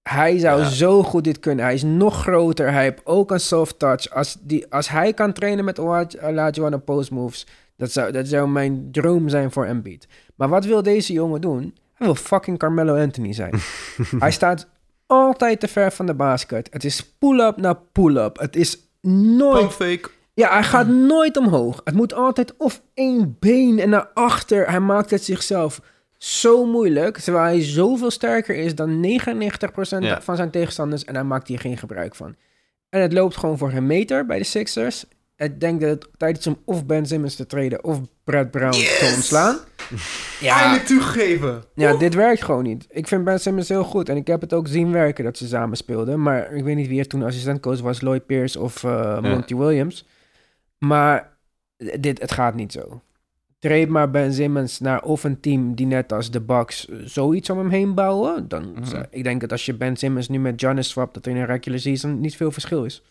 [0.10, 0.70] Hij zou Ja.
[0.70, 1.66] zo goed dit kunnen.
[1.66, 2.72] Hij is nog groter.
[2.72, 4.10] Hij heeft ook een soft touch.
[4.10, 8.28] Als, die, als hij kan trainen met Olaj- Olajuwon en post moves, dat zou, dat
[8.28, 10.08] zou mijn droom zijn voor Embiid.
[10.36, 11.76] Maar wat wil deze jongen doen?
[11.94, 13.54] Hij wil fucking Carmelo Anthony zijn.
[14.20, 14.68] hij staat
[15.06, 16.68] altijd te ver van de basket.
[16.72, 18.40] Het is pull-up na pull-up.
[18.40, 19.60] Het is nooit...
[19.60, 20.10] Pump fake.
[20.34, 21.82] Ja, hij gaat nooit omhoog.
[21.84, 24.70] Het moet altijd of één been en naar achter.
[24.70, 25.82] Hij maakt het zichzelf
[26.18, 27.18] zo moeilijk.
[27.18, 30.22] Terwijl hij zoveel sterker is dan 99% Ja.
[30.22, 31.04] van zijn tegenstanders.
[31.06, 32.36] En hij maakt hier geen gebruik van.
[32.90, 35.06] En het loopt gewoon voor geen meter bij de Sixers.
[35.38, 38.72] Ik denk dat het tijd is om of Ben Simmons te treden of Brad Brown
[38.72, 39.58] te ontslaan.
[40.40, 41.64] Ja, Eindelijk toegegeven.
[41.76, 42.86] ja, dit werkt gewoon niet.
[42.90, 44.10] Ik vind Ben Simmons heel goed.
[44.10, 46.22] En ik heb het ook zien werken dat ze samen speelden.
[46.22, 48.02] Maar ik weet niet wie er toen assistentcoach was.
[48.02, 50.06] Lloyd Pierce of eh, Monty Williams.
[50.78, 51.38] Maar
[52.00, 53.02] dit, het gaat niet zo.
[53.60, 57.50] Trade maar Ben Simmons naar of een team die net als de Bucks eh, zoiets
[57.50, 58.48] om hem heen bouwen.
[58.48, 59.04] Dan Mhm.
[59.10, 61.46] ik denk dat als je Ben Simmons nu met Giannis swapt, dat er in een
[61.46, 63.04] regular season niet veel verschil is.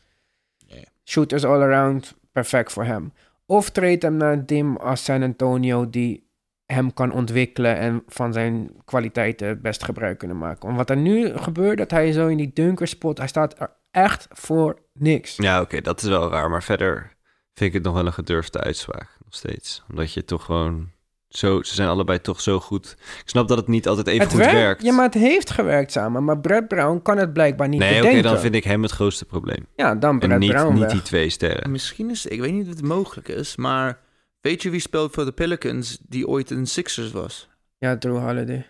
[1.04, 3.12] Shooters all around, perfect voor hem.
[3.46, 6.24] Of trade hem naar een team als San Antonio die
[6.66, 10.64] hem kan ontwikkelen en van zijn kwaliteiten best gebruik kunnen maken.
[10.66, 14.26] Want wat er nu gebeurt, dat hij zo in die dunkerspot, hij staat er echt
[14.30, 15.36] voor niks.
[15.36, 16.50] Ja, oké, dat is wel raar.
[16.50, 17.12] Maar verder
[17.54, 19.15] vind ik het nog wel een gedurfde uitspraak.
[19.36, 19.82] Steeds.
[19.90, 20.90] Omdat je toch gewoon
[21.28, 21.62] zo...
[21.62, 22.96] Ze zijn allebei toch zo goed.
[23.22, 24.82] Ik snap dat het niet altijd even het goed werkt, werkt.
[24.82, 26.24] Ja, maar het heeft gewerkt samen.
[26.24, 28.30] Maar Brad Brown kan het blijkbaar niet nee, oké, bedenken.
[28.30, 29.66] dan vind ik hem het grootste probleem.
[29.76, 30.92] Ja, dan Brad En niet, Brown niet weg.
[30.92, 31.70] die twee sterren.
[31.70, 33.98] Misschien is, ik weet niet of het mogelijk is, maar
[34.40, 37.48] weet je wie speelt voor de Pelicans die ooit een Sixers was?
[37.78, 38.66] Ja, Drew Holiday.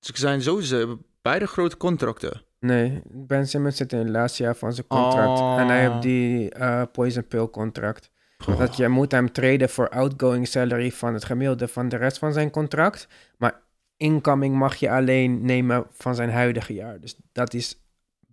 [0.00, 2.42] Ze zijn sowieso beide grote contracten.
[2.60, 5.40] Nee, Ben Simmons zit in het laatste jaar van zijn contract.
[5.40, 5.60] Oh.
[5.60, 8.10] En hij heeft die eh, poison pill contract.
[8.46, 12.32] Dat je moet hem traden voor outgoing salary van het gemiddelde van de rest van
[12.32, 13.08] zijn contract.
[13.38, 13.60] Maar
[13.96, 17.00] incoming mag je alleen nemen van zijn huidige jaar.
[17.00, 17.80] Dus dat is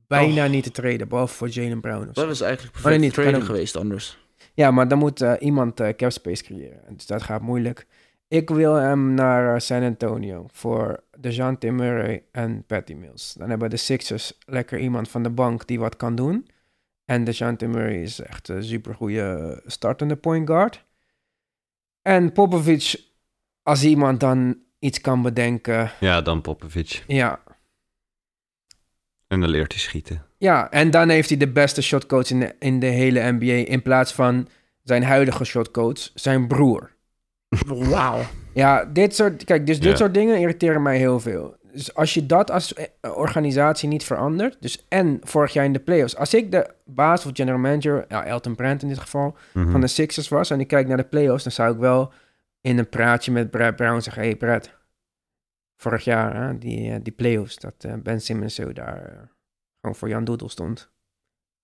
[0.07, 0.49] bijna Oh.
[0.49, 2.09] niet te traden, behalve voor Jalen Brown.
[2.13, 3.43] Dat was eigenlijk nee, perfect niet, ook.
[3.43, 4.23] geweest anders.
[4.53, 6.79] Ja, maar dan moet eh, iemand eh cap space creëren.
[6.95, 7.85] Dus dat gaat moeilijk.
[8.27, 13.33] Ik wil hem naar eh, San Antonio voor DeJounte Murray en Patty Mills.
[13.37, 16.47] Dan hebben de Sixers lekker iemand van de bank die wat kan doen.
[17.05, 20.83] En DeJounte Murray is echt een supergoeie startende point guard.
[22.01, 23.01] En Popovic,
[23.63, 27.03] als iemand dan iets kan bedenken, Ja, dan Popovic.
[27.07, 27.39] ja.
[29.27, 30.25] En dan leert hij schieten.
[30.37, 33.81] Ja, en dan heeft hij de beste shotcoach in de, in de hele NBA in
[33.81, 34.47] plaats van
[34.83, 36.91] zijn huidige shotcoach, zijn broer.
[37.67, 38.21] Wauw.
[38.53, 39.95] Ja, dit soort, kijk, dus dit Ja.
[39.97, 41.55] soort dingen irriteren mij heel veel.
[41.75, 42.85] Dus als je dat als eh,
[43.17, 47.31] organisatie niet verandert, dus en vorig jaar in de playoffs, als ik de baas of
[47.33, 49.71] general manager, ja, Elton Brand in dit geval, Mhm.
[49.71, 52.11] van de Sixers was en ik kijk naar de playoffs, dan zou ik wel
[52.61, 54.73] in een praatje met Brad Brown zeggen, hey Brad,
[55.75, 59.29] vorig jaar, hè, die, eh, die playoffs, dat eh, Ben Simmons zo daar
[59.81, 60.91] gewoon voor Jan Doedel stond.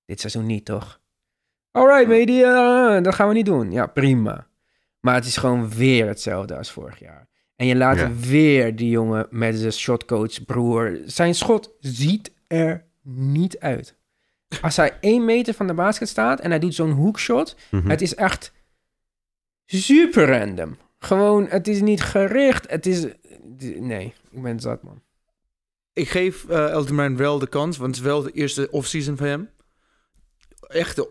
[0.06, 1.00] Dit seizoen niet, toch?
[1.72, 3.72] Alright, eh, dat gaan we niet doen.
[3.72, 4.48] Ja, prima.
[5.00, 7.28] Maar het is gewoon weer hetzelfde als vorig jaar.
[7.62, 8.12] En je laat Ja.
[8.14, 10.98] weer die jongen met zijn shotcoach broer.
[11.06, 13.96] Zijn schot ziet er niet uit.
[14.62, 17.90] Als hij één meter van de basket staat en hij doet zo'n hoekshot, Mhm.
[17.90, 18.52] het is echt
[19.66, 20.78] super random.
[21.00, 22.70] Gewoon, het is niet gericht.
[22.70, 23.06] Het is.
[23.80, 25.02] Nee, ik ben zat, man.
[25.94, 29.18] Ik geef eh Elton Brand wel de kans, want het is wel de eerste offseason
[29.18, 29.50] van hem.
[30.68, 31.10] Echte,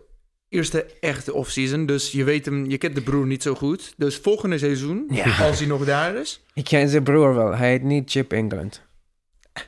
[0.51, 1.85] eerste echte offseason.
[1.85, 3.93] Dus je weet hem, je kent de broer niet zo goed.
[3.97, 5.37] Dus volgende seizoen, Ja.
[5.47, 6.43] als hij nog daar is.
[6.53, 7.55] Ik ken zijn broer wel.
[7.55, 8.81] Hij heet niet Chip England.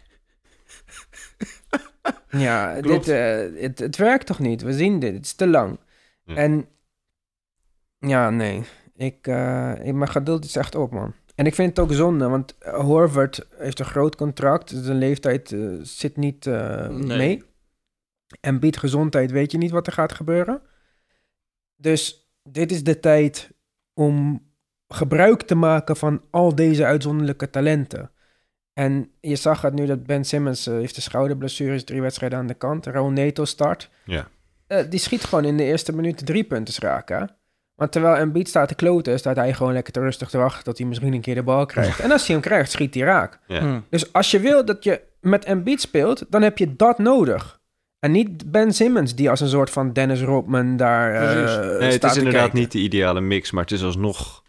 [2.29, 3.05] ja, Klopt.
[3.05, 4.61] dit, eh, het, het werkt toch niet?
[4.61, 5.13] We zien dit.
[5.13, 5.79] Het is te lang.
[6.23, 6.35] Ja.
[6.35, 6.65] En
[7.99, 8.63] ja, nee.
[8.95, 11.13] Ik, eh, ik, mijn geduld is echt op, man.
[11.35, 14.69] En ik vind het ook zonde, want eh, Horvath heeft een groot contract.
[14.75, 17.17] Zijn leeftijd zit niet Nee.
[17.17, 17.43] mee.
[18.41, 20.61] En biedt gezondheid, weet je niet wat er gaat gebeuren.
[21.83, 23.49] Dus dit is de tijd
[23.93, 24.45] om
[24.87, 28.11] gebruik te maken van al deze uitzonderlijke talenten.
[28.73, 32.37] En je zag het nu dat Ben Simmons eh, heeft een schouderblessure, is drie wedstrijden
[32.37, 32.85] aan de kant.
[32.85, 33.89] Raul Neto start.
[34.05, 34.27] Ja.
[34.67, 37.19] Eh, die schiet gewoon in de eerste minuut drie punten raken.
[37.19, 37.25] hè.
[37.75, 40.77] Want terwijl Embiid staat te kloten, staat hij gewoon lekker te rustig te wachten tot
[40.77, 41.99] hij misschien een keer de bal krijgt.
[41.99, 43.39] En als hij hem krijgt, schiet hij raak.
[43.47, 43.59] Ja.
[43.59, 43.79] Hm.
[43.89, 47.61] Dus als je wil dat je met Embiid speelt, dan heb je dat nodig.
[48.03, 51.79] En niet Ben Simmons, die als een soort van Dennis Rodman daar eh.
[51.79, 52.59] Nee, het is te inderdaad kijken.
[52.59, 54.43] niet de ideale mix, maar het is alsnog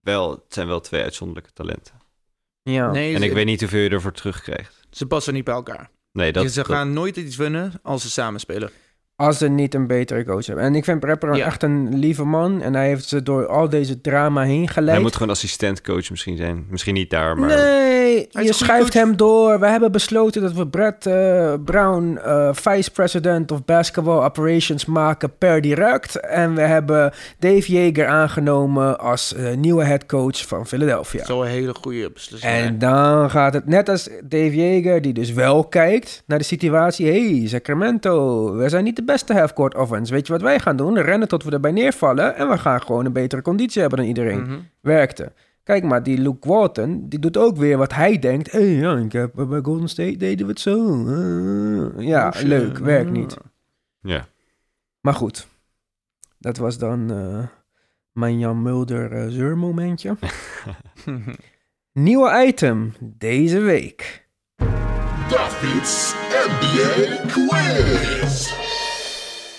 [0.00, 1.94] wel, het zijn wel twee uitzonderlijke talenten.
[2.62, 2.90] Ja.
[2.90, 4.86] Nee, En ze, ik weet niet hoeveel je ervoor terugkrijgt.
[4.90, 5.90] ze passen niet bij elkaar.
[6.12, 8.70] Nee, dat, ze dat- gaan nooit iets winnen als ze samen spelen.
[9.16, 10.64] Als ze niet een betere coach hebben.
[10.64, 11.44] En ik vind Prepper Ja.
[11.44, 12.62] echt een lieve man.
[12.62, 14.94] En hij heeft ze door al deze drama heen geleid.
[14.94, 16.66] hij moet gewoon assistentcoach misschien zijn.
[16.70, 17.48] Misschien niet daar, maar...
[17.48, 19.60] Nee, je schuift hem door.
[19.60, 25.36] We hebben besloten dat we Brad eh, Brown eh, vice president of basketball operations maken
[25.38, 26.20] per direct.
[26.20, 31.24] En we hebben Dave Yeager aangenomen als eh, nieuwe head coach van Philadelphia.
[31.24, 32.52] Zo een hele goede beslissing.
[32.52, 37.06] En dan gaat het net als Dave Yeager, die dus wel kijkt naar de situatie.
[37.06, 40.12] hey, Sacramento, we zijn niet de beste half-court offense.
[40.12, 40.98] Weet je wat wij gaan doen?
[40.98, 44.42] Rennen tot we erbij neervallen en we gaan gewoon een betere conditie hebben dan iedereen.
[44.42, 44.58] Mhm.
[44.80, 45.32] Werkte.
[45.62, 48.52] Kijk maar, die Luke Walton, die doet ook weer wat hij denkt.
[48.52, 51.06] Hé, hey, ja, ik heb, bij Golden State deden we het zo.
[51.06, 53.36] Eh, ja, Oh, leuk, werkt niet.
[54.00, 54.26] Ja.
[55.00, 55.46] Maar goed,
[56.38, 57.46] dat was dan eh,
[58.12, 60.16] mijn Jan Mulder eh, zeurmomentje.
[61.92, 64.28] Nieuwe item deze week.
[65.28, 68.54] David's NBA quiz.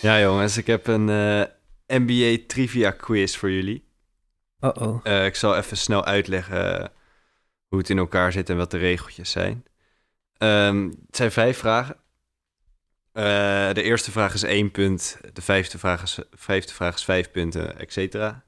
[0.02, 1.44] Ja, jongens, ik heb een eh,
[1.88, 3.86] NBA trivia quiz voor jullie.
[4.60, 5.00] Uh-oh.
[5.04, 6.92] Eh, ik zal even snel uitleggen
[7.68, 9.66] hoe het in elkaar zit en wat de regeltjes zijn.
[10.38, 11.96] Ehm, het zijn vijf vragen.
[13.12, 17.32] Eh, de eerste vraag is één punt, de vijfde vraag is, vijfde vraag is vijf
[17.32, 18.46] punten, et cetera.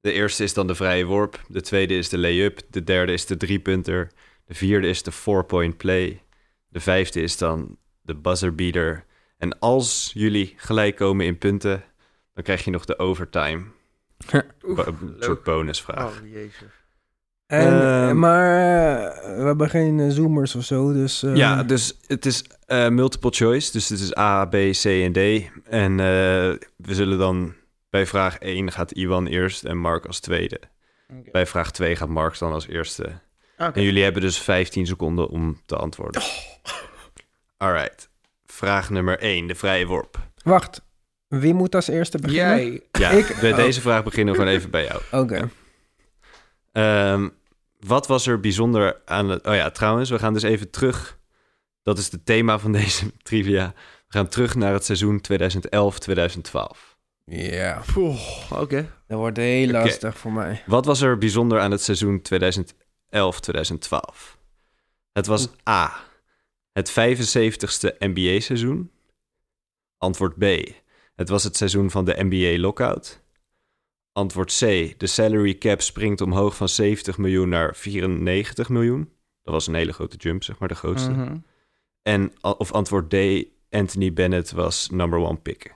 [0.00, 3.26] De eerste is dan de vrije worp, de tweede is de lay-up, de derde is
[3.26, 4.10] de driepunter,
[4.44, 6.22] de vierde is de four-point play,
[6.68, 9.04] de vijfde is dan de buzzer beater.
[9.38, 11.84] En als jullie gelijk komen in punten,
[12.34, 13.62] dan krijg je nog de overtime.
[14.66, 16.20] Oef, een soort bonusvraag.
[16.20, 16.70] Oh, jezus.
[17.46, 18.50] En, Ehm, maar
[19.22, 21.22] eh, we hebben geen eh, zoomers of zo, dus...
[21.22, 23.72] eh, Ja, dus het is eh, multiple choice.
[23.72, 25.50] Dus het is A, B, C en D.
[25.64, 26.06] En eh,
[26.76, 27.54] we zullen dan
[27.90, 30.60] bij vraag 1 gaat Iwan eerst en Mark als tweede.
[31.18, 31.30] Oké.
[31.30, 33.20] Bij vraag 2 gaat Mark dan als eerste.
[33.58, 33.70] Oké.
[33.78, 36.22] En jullie hebben dus 15 seconden om te antwoorden.
[37.56, 38.08] Alright.
[38.56, 40.18] Vraag nummer 1, de vrije worp.
[40.42, 40.82] Wacht,
[41.28, 42.56] wie moet als eerste beginnen?
[42.56, 42.82] Jij.
[42.92, 43.56] Ja, Ik- bij oh.
[43.56, 45.00] deze vraag beginnen we gewoon even bij jou.
[45.22, 45.50] Oké.
[46.72, 47.28] Ehm,
[47.80, 49.46] wat was er bijzonder aan het...
[49.46, 51.18] Oh ja, trouwens, we gaan dus even terug.
[51.82, 53.72] Dat is het thema van deze trivia.
[53.76, 56.96] We gaan terug naar het seizoen 2011-2012.
[57.24, 57.82] Ja,
[58.50, 58.90] Oké.
[59.06, 60.62] dat wordt heel lastig voor mij.
[60.66, 62.36] Wat was er bijzonder aan het seizoen 2011-2012?
[65.12, 66.04] Het was A.
[66.76, 68.90] Het 75ste NBA-seizoen.
[69.98, 70.44] Antwoord B.
[71.14, 73.20] Het was het seizoen van de NBA-lockout.
[74.12, 74.60] Antwoord C.
[74.98, 79.10] De salary cap springt omhoog van 70 miljoen naar 94 miljoen.
[79.42, 81.10] Dat was een hele grote jump, zeg maar, de grootste.
[81.10, 81.36] Mhm.
[82.02, 83.16] En, of antwoord D.
[83.70, 85.74] Anthony Bennett was number one pick.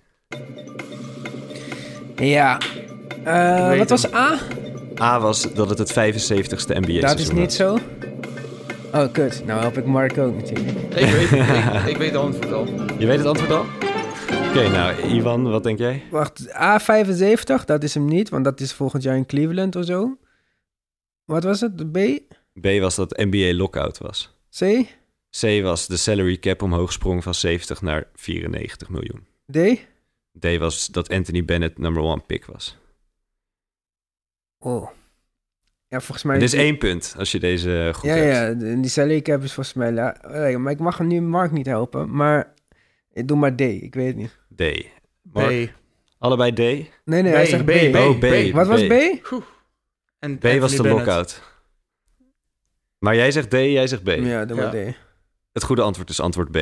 [2.16, 2.60] Ja.
[3.24, 4.38] Eh, wat was A?
[5.00, 7.56] A was dat het het 75ste NBA-seizoen Dat is niet was.
[7.56, 7.78] zo.
[8.92, 9.44] Oh, kut.
[9.44, 10.78] Nou help ik Mark ook natuurlijk.
[10.78, 12.66] Ik weet, ik, ik weet de antwoord al.
[12.98, 13.64] Je weet het antwoord al?
[14.48, 16.02] Oké, nou, Ivan, wat denk jij?
[16.10, 20.18] Wacht, A75, dat is hem niet, want dat is volgend jaar in Cleveland of zo.
[21.24, 21.92] Wat was het?
[21.92, 21.98] B?
[22.60, 24.36] B was dat NBA lockout was.
[24.58, 24.86] C?
[25.40, 29.26] C was de salary cap omhoog sprong van 70 naar 94 miljoen.
[29.52, 29.86] D?
[30.40, 32.76] D was dat Anthony Bennett number one pick was.
[34.58, 34.90] Oh.
[35.90, 36.38] Ja, volgens mij...
[36.38, 38.62] Dit is één punt als je deze goed ja, hebt.
[38.62, 39.92] ja, die salary cap is volgens mij...
[39.92, 40.16] la-
[40.58, 42.54] Maar ik mag hem nu Mark niet helpen, maar...
[43.12, 44.38] Ik doe maar D, ik weet het niet.
[44.56, 44.86] D.
[45.22, 45.70] Mark, B.
[46.18, 46.58] Allebei D?
[46.58, 47.68] Nee, nee, B, hij zegt B.
[47.68, 47.96] B, B.
[47.96, 48.52] oh, B.
[48.52, 48.92] Wat was B?
[50.18, 51.42] En B was de lockout.
[52.98, 54.08] Maar jij zegt D, jij zegt B.
[54.08, 54.76] Ja, doe maar D.
[55.52, 56.56] Het goede antwoord is antwoord B.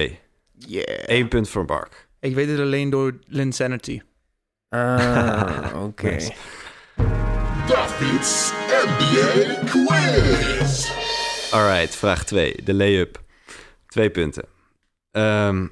[0.52, 0.98] Yeah.
[1.06, 2.08] Eén punt voor Mark.
[2.20, 4.00] Ik weet het alleen door Linsanity.
[4.68, 6.10] Ah, oké.
[6.10, 6.32] Nice.
[8.88, 10.90] NBA quiz.
[11.51, 12.55] Alright, vraag 2.
[12.64, 13.22] De lay-up.
[13.87, 14.44] Twee punten.
[15.11, 15.66] Ehm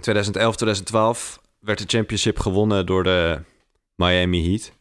[0.00, 3.40] 2011, 2012 werd de championship gewonnen door de
[3.94, 4.72] Miami Heat.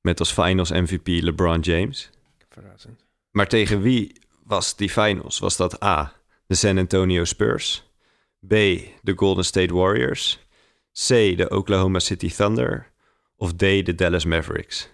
[0.00, 2.10] Met als finals MVP LeBron James.
[2.48, 3.04] Verrassend.
[3.30, 4.12] Maar tegen wie
[4.44, 5.38] was die finals?
[5.38, 6.12] Was dat A,
[6.46, 7.84] de San Antonio Spurs?
[8.46, 8.48] B,
[9.02, 10.38] de Golden State Warriors?
[10.92, 12.90] C, de Oklahoma City Thunder?
[13.36, 14.88] Of D, de Dallas Mavericks?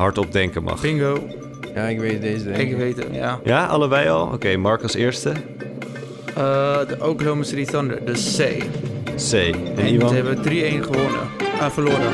[0.00, 0.80] Hardop denken mag.
[0.82, 1.28] Bingo.
[1.74, 3.40] Ja, ik weet deze denk Ik weet het, ja.
[3.44, 4.32] Ja, allebei al?
[4.32, 5.30] Oké, Mark als eerste.
[5.30, 8.64] Eh, de Oklahoma City Thunder, de C.
[9.16, 9.32] C.
[9.32, 10.08] En, En Iwan?
[10.08, 11.20] ze hebben 3-1 gewonnen.
[11.58, 12.12] Ah, verloren.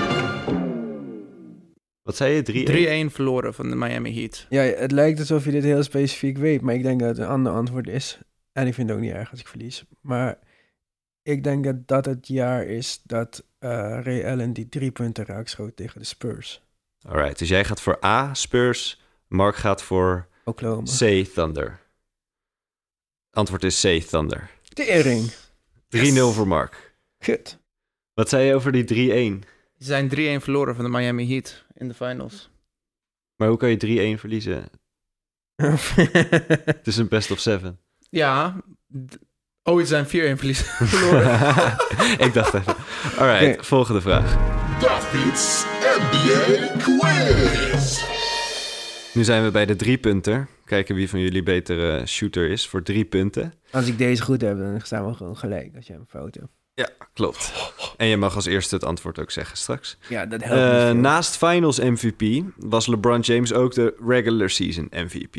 [2.03, 2.43] Wat zei je?
[2.43, 3.11] 3-1?
[3.11, 4.47] 3-1 verloren van de Miami Heat.
[4.49, 7.27] Ja, het lijkt alsof je dit heel specifiek weet, maar ik denk dat het een
[7.27, 8.19] ander antwoord is.
[8.53, 9.85] En ik vind het ook niet erg als ik verlies.
[10.01, 10.39] Maar
[11.23, 13.71] ik denk dat dat het jaar is dat eh,
[14.03, 16.66] Ray Allen die drie punten raakschoot tegen de Spurs.
[17.09, 19.01] Alright, dus jij gaat voor A, Spurs.
[19.29, 20.91] Mark gaat voor Oklahoma.
[20.99, 21.81] C, Thunder.
[23.31, 24.51] Antwoord is C, Thunder.
[24.69, 25.33] Tering.
[25.97, 26.95] 3-0 voor Mark.
[27.19, 27.59] Kut.
[28.15, 28.85] Wat zei je over die
[29.43, 29.47] 3-1?
[29.79, 32.51] Ze zijn 3-1 verloren van de Miami Heat in de finals.
[33.37, 34.69] Maar hoe kan je 3-1 verliezen?
[36.65, 37.81] Het is een best of seven.
[38.11, 38.57] Ja.
[39.63, 40.65] Oh, ze zijn 4-1 verliezen.
[40.87, 41.33] verloren.
[42.27, 42.75] Ik dacht even.
[43.19, 43.65] Alright, Oké.
[43.65, 44.35] volgende vraag.
[44.81, 48.05] Duffy's NBA quiz.
[49.15, 50.49] Nu zijn we bij de drie punter.
[50.65, 53.53] Kijken wie van jullie betere shooter is voor drie punten.
[53.71, 56.49] Als ik deze goed heb, dan staan we gewoon gelijk als jij een hebt.
[56.75, 57.73] Ja, klopt.
[57.97, 59.99] En je mag als eerste het antwoord ook zeggen straks.
[60.09, 60.95] Ja, dat helpt Eh, veel.
[60.95, 65.37] naast Finals MVP was LeBron James ook de regular season MVP.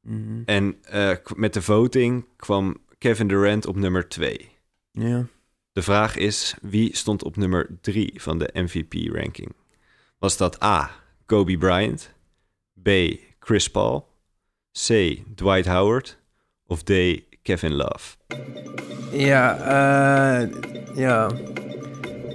[0.00, 0.42] Mhm.
[0.44, 4.50] En eh, met de voting kwam Kevin Durant op nummer 2.
[4.90, 5.26] Ja.
[5.74, 9.52] De vraag is, wie stond op nummer 3 van de MVP-ranking?
[10.18, 10.90] Was dat A.
[11.26, 12.14] Kobe Bryant,
[12.82, 12.88] B.
[13.38, 14.08] Chris Paul,
[14.86, 14.88] C.
[15.34, 16.18] Dwight Howard
[16.66, 16.92] of D.
[17.42, 18.16] Kevin Love?
[19.12, 20.48] Ja, eh,
[20.94, 21.30] ja.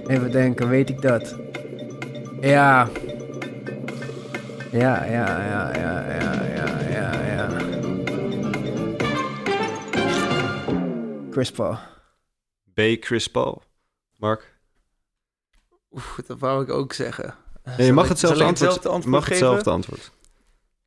[0.06, 1.36] Even denken, weet ik dat?
[2.40, 2.88] Ja.
[4.72, 7.48] Ja, ja, ja, ja, ja, ja, ja, ja.
[11.30, 11.89] Chris Paul.
[12.98, 13.04] B.
[13.04, 13.62] Chris Paul.
[14.16, 14.58] Mark?
[15.90, 17.34] Oeh, dat wou ik ook zeggen.
[17.76, 19.46] Nee, je mag hetzelfde ik antwoord, hetzelfde antwoord mag geven?
[19.46, 20.12] hetzelfde antwoord.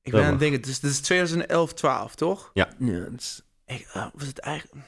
[0.01, 2.51] Ik ben aan het denken, dus dit is 2011-12, toch?
[2.53, 2.69] Ja,
[3.17, 4.85] is- Ik, eh, was het eigenlijk...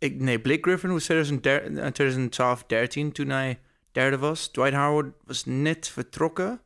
[0.00, 3.60] Ik, nee, Blake Griffin was 2012, 13 toen hij
[3.92, 4.48] derde was.
[4.48, 6.60] Dwight Howard was net vertrokken.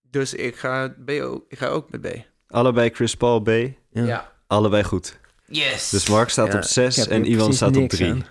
[0.00, 2.06] Dus ik ga, B ook, ik ga ook met B.
[2.48, 3.48] Allebei Chris Paul B.
[3.90, 4.32] Ja.
[4.46, 5.18] Allebei goed.
[5.46, 5.90] Yes!
[5.90, 8.10] Dus Mark staat Ja, op 6 ik heb en Ivan staat op niks 3.
[8.10, 8.26] aan.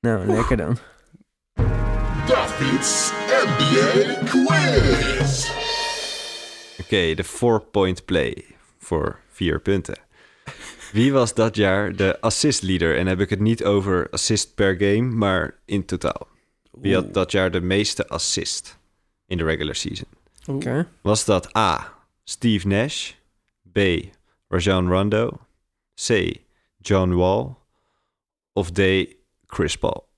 [0.00, 0.78] Nou, lekker dan.
[2.26, 5.50] David's NBA quiz.
[6.80, 8.44] Oké, de four-point play
[8.78, 9.98] voor vier punten.
[10.92, 12.98] Wie was dat jaar de assist leader?
[12.98, 16.28] En heb ik het niet over assist per game, maar in totaal.
[16.72, 18.78] Wie had dat jaar de meeste assist
[19.26, 20.08] in de regular season?
[20.46, 20.88] Oké.
[21.02, 21.94] Was dat A.
[22.24, 23.10] Steve Nash,
[23.72, 23.78] B.
[24.48, 25.40] Rajon Rondo,
[25.94, 26.36] C.
[26.78, 27.54] John Wall
[28.52, 28.80] of D.
[29.46, 30.08] Chris Paul?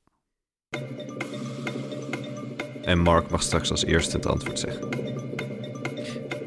[2.83, 4.89] En Mark mag straks als eerste het antwoord zeggen.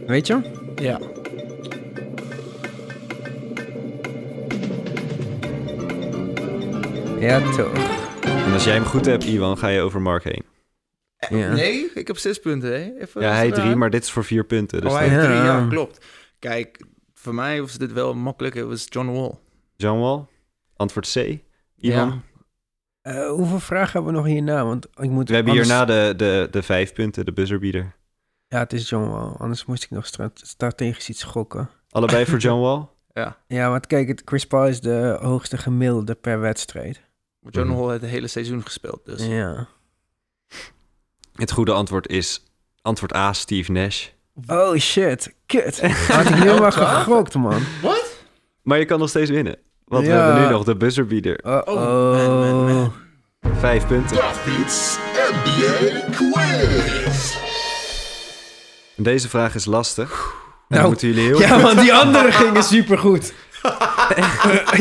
[0.08, 0.42] Weet je?
[0.76, 1.00] Ja.
[7.20, 7.74] Ja, toch.
[8.22, 10.44] En als jij hem goed hebt, Iwan, ga je over Mark heen.
[11.30, 11.54] Ja.
[11.54, 13.00] Nee, ik heb zes punten, hè?
[13.02, 14.82] Even Ja, hij drie, maar dit is voor vier punten.
[14.82, 15.68] Dus oh, hij heeft drie, Ja.
[15.70, 16.06] klopt.
[16.40, 16.80] Kijk,
[17.28, 18.56] voor mij was dit wel makkelijk.
[18.56, 19.40] Het was John Wall.
[19.76, 20.26] John Wall,
[20.76, 21.40] antwoord C.
[21.78, 22.22] Ivan,
[23.02, 24.66] Eh, hoeveel vragen hebben we nog hierna?
[24.66, 27.96] Want ik moet we hebben anders- hierna de, de, de vijf punten, de buzzerbeater.
[28.48, 29.34] Ja, het is John Wall.
[29.38, 31.70] Anders moest ik nog stra- strategisch iets gokken.
[31.90, 32.88] Allebei voor John Wall?
[33.14, 33.38] Ja.
[33.48, 37.02] Ja, want kijk, het, Chris Paul is de hoogste gemiddelde per wedstrijd.
[37.50, 37.78] John Mhm.
[37.78, 39.26] Wall heeft het hele seizoen gespeeld, dus...
[39.26, 39.68] Ja.
[41.34, 42.44] Het goede antwoord is
[42.82, 44.08] antwoord A, Steve Nash.
[44.46, 45.82] Oh shit, kut.
[46.12, 47.62] Had ik nu maar gegokt, man.
[47.82, 48.16] Wat?
[48.62, 49.58] Maar je kan nog steeds winnen.
[49.86, 51.40] Want we hebben nu nog de buzzerbeater.
[51.44, 52.94] Oh, Oh, man, man, man.
[53.60, 54.16] Vijf punten.
[54.16, 54.98] David's
[55.32, 57.36] NBA quiz.
[58.96, 60.12] En Deze vraag is lastig.
[60.12, 60.18] En
[60.68, 63.34] Nou, dan moeten jullie heel Ja, want die andere gingen supergoed.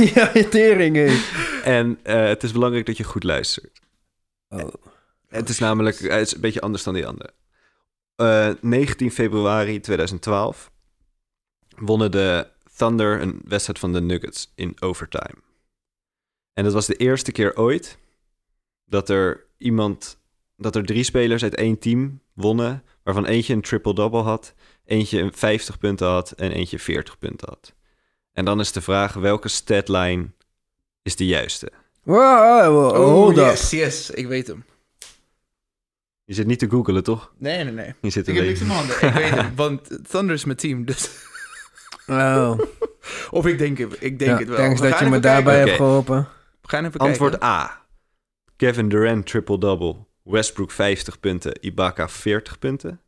[0.14, 1.16] ja, tering, hé.
[1.64, 3.80] En eh, het is belangrijk dat je goed luistert.
[4.48, 4.74] Oh.
[5.28, 7.30] Het is namelijk het is een beetje anders dan die andere.
[8.16, 10.70] Eh, 19 februari 2012
[11.76, 15.34] wonnen de Thunder een wedstrijd van de Nuggets in overtime.
[16.52, 17.98] En dat was de eerste keer ooit
[18.84, 20.18] dat er iemand,
[20.56, 25.32] dat er drie spelers uit één team wonnen, waarvan eentje een triple-double had, eentje een
[25.32, 27.74] 50 punten had en eentje 40 punten had.
[28.32, 30.26] En dan is de vraag welke statline
[31.02, 31.72] is de juiste?
[32.02, 33.44] Wow, wow, Oh, hold up.
[33.44, 34.10] yes, yes.
[34.10, 34.64] Ik weet hem.
[36.26, 37.32] Je zit niet te googelen, toch?
[37.38, 37.94] Nee, nee, nee.
[38.00, 38.96] Je zit Ik een heb niks mijn handen.
[39.08, 41.10] Ik weet hem, want Thunder is mijn team, dus...
[42.06, 42.58] Oh.
[43.30, 44.56] Of ik denk, het- ik denk Ja, het wel.
[44.56, 46.28] thanks We dat je me daarbij hebt geholpen.
[46.62, 47.48] We gaan even Antwoord kijken.
[47.48, 47.84] A.
[48.56, 49.96] Kevin Durant triple-double.
[50.22, 51.58] Westbrook 50 punten.
[51.60, 53.00] Ibaka 40 punten.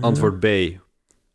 [0.00, 0.46] Antwoord B.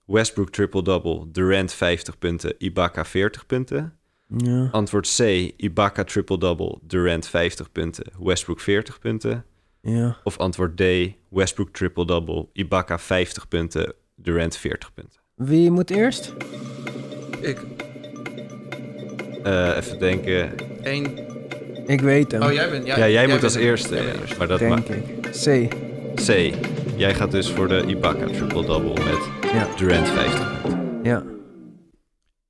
[0.05, 1.25] Westbrook triple-double.
[1.31, 2.55] Durant 50 punten.
[2.57, 3.97] Ibaka 40 punten.
[4.37, 4.69] Ja.
[4.71, 5.19] Antwoord C.
[5.57, 6.77] Ibaka triple-double.
[6.81, 8.05] Durant 50 punten.
[8.19, 9.45] Westbrook 40 punten.
[9.85, 10.17] Ja.
[10.23, 10.81] Of antwoord D.
[11.29, 12.47] Westbrook triple-double.
[12.53, 13.93] Ibaka 50 punten.
[14.15, 15.19] Durant 40 punten.
[15.35, 16.33] Wie moet eerst?
[17.41, 17.57] Ik,
[19.43, 20.55] Eh, even denken.
[20.83, 21.17] één...
[21.87, 22.41] Ik weet hem.
[22.43, 22.85] Oh, jij bent...
[22.85, 23.61] Ja, jij, moet als er.
[23.61, 23.95] eerste.
[23.95, 24.35] Ja, er.
[24.37, 25.21] maar dat denk ik.
[25.21, 25.67] C.
[26.15, 26.53] C.
[26.97, 29.75] Jij gaat dus voor de Ibaka triple-double met Ja.
[29.75, 30.99] Durant 50 punten.
[31.03, 31.23] Ja.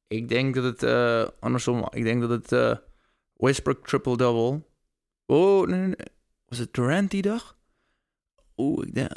[0.07, 0.83] Ik denk dat het...
[0.83, 1.87] eh, andersom.
[1.89, 2.51] Ik denk dat het...
[2.51, 2.75] eh,
[3.37, 4.61] Westbrook triple-double...
[5.25, 5.95] Oh, nee, nee, nee.
[6.53, 7.55] Was het Durant die dag?
[8.57, 9.11] Oeh, ik denk...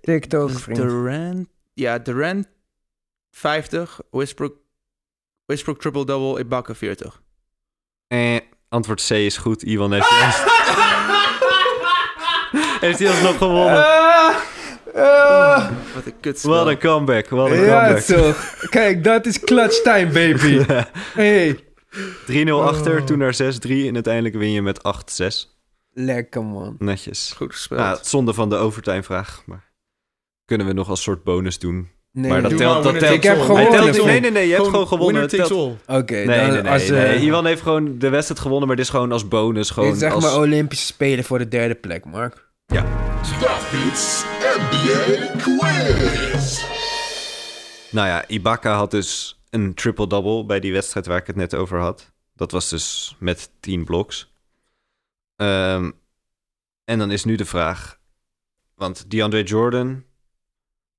[0.00, 0.78] TikTok, het vriend.
[0.78, 1.48] Durant...
[1.72, 2.46] Ja, Durant
[3.30, 4.00] 50.
[4.10, 4.56] Westbrook...
[5.46, 6.40] Westbrook triple-double.
[6.40, 7.22] Ibaka 40.
[8.06, 8.36] Eh,
[8.68, 9.62] antwoord C is goed.
[9.62, 10.38] Iwan heeft juist...
[12.84, 13.74] heeft hij alsnog gewonnen.
[15.94, 17.28] Wat een kut Wat een comeback.
[17.28, 18.04] Wat een Ja, comeback.
[18.04, 18.54] toch.
[18.70, 20.64] Kijk, dat is clutch time, baby.
[21.22, 21.64] Hey.
[22.46, 24.80] 3-0 achter, toen naar 6-3 en uiteindelijk win je met
[25.22, 25.59] 8-6.
[26.04, 26.76] Lekker, man.
[26.78, 27.32] Netjes.
[27.36, 27.80] Goed gespeeld.
[27.80, 29.72] Nou, zonde van de overtime vraag, maar
[30.44, 31.90] kunnen we nog als soort bonus doen.
[32.12, 32.30] Nee.
[32.30, 33.14] maar dat telt, maar dat telt.
[33.14, 34.04] Ik heb gewonnen.
[34.04, 35.20] nee, nee, nee, je hebt gewoon gewonnen.
[35.20, 35.98] Winner Het takes telt- all.
[35.98, 36.88] Oké, Nee, dan nee, nee, als...
[36.88, 37.04] nee.
[37.04, 39.66] eh, Iwan heeft gewoon de wedstrijd gewonnen, maar dit is gewoon als bonus.
[39.66, 40.24] dit Gewoon is zeg als...
[40.24, 42.48] maar Olympische Spelen voor de derde plek, Mark.
[42.66, 44.24] David's
[44.58, 46.64] NBA quiz.
[47.90, 51.78] Nou ja, Ibaka had dus een triple-double bij die wedstrijd waar ik het net over
[51.78, 52.12] had.
[52.34, 54.29] Dat was dus met 10 bloks.
[55.40, 55.90] Ehm,
[56.84, 57.98] en dan is nu de vraag,
[58.74, 60.04] want DeAndre Jordan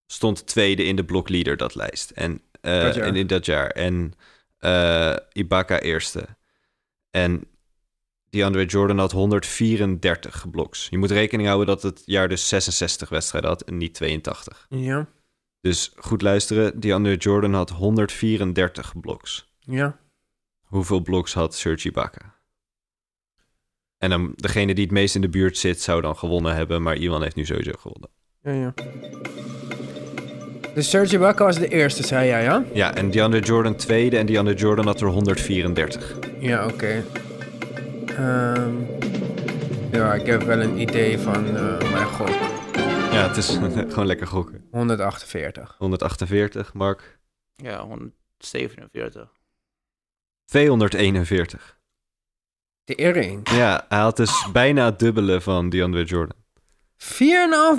[0.07, 2.09] stond tweede in de blokleader dat lijst.
[2.09, 3.69] En, eh, Dat en in dat jaar.
[3.69, 4.13] En
[4.57, 6.27] eh, Ibaka eerste.
[7.09, 7.43] En
[8.29, 10.87] DeAndre Jordan had 134 bloks.
[10.89, 14.65] Je moet rekening houden dat het jaar dus 66 wedstrijden had en niet 82.
[14.69, 15.07] Ja.
[15.59, 19.53] Dus goed luisteren, DeAndre Jordan had 134 bloks.
[19.59, 19.99] Ja.
[20.61, 22.40] Hoeveel bloks had Serge Ibaka?
[24.01, 26.81] En dan degene die het meest in de buurt zit, zou dan gewonnen hebben.
[26.81, 28.09] Maar Iwan heeft nu sowieso gewonnen.
[28.41, 28.73] Ja, ja.
[30.73, 32.63] Dus Serge Ibaka was de eerste, zei jij, ja?
[32.73, 34.17] Ja, en DeAndre Jordan tweede.
[34.17, 36.17] En DeAndre Jordan had er 134.
[36.39, 37.03] Ja, oké.
[38.05, 38.73] Ehm,
[39.91, 42.29] ja, ik heb wel een idee van eh, mijn gok.
[43.11, 43.49] Ja, het is
[43.89, 44.67] gewoon lekker gokken.
[44.71, 45.75] 148.
[45.77, 47.19] 148, Mark.
[47.55, 49.31] Ja, 147.
[50.45, 51.79] 241.
[52.91, 53.49] De earring.
[53.49, 56.35] Ja, hij had dus bijna het dubbele van DeAndre Jordan.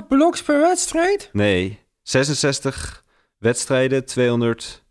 [0.01, 1.29] 4,5 bloks per wedstrijd?
[1.31, 3.03] Nee, 66
[3.37, 4.83] wedstrijden, 200...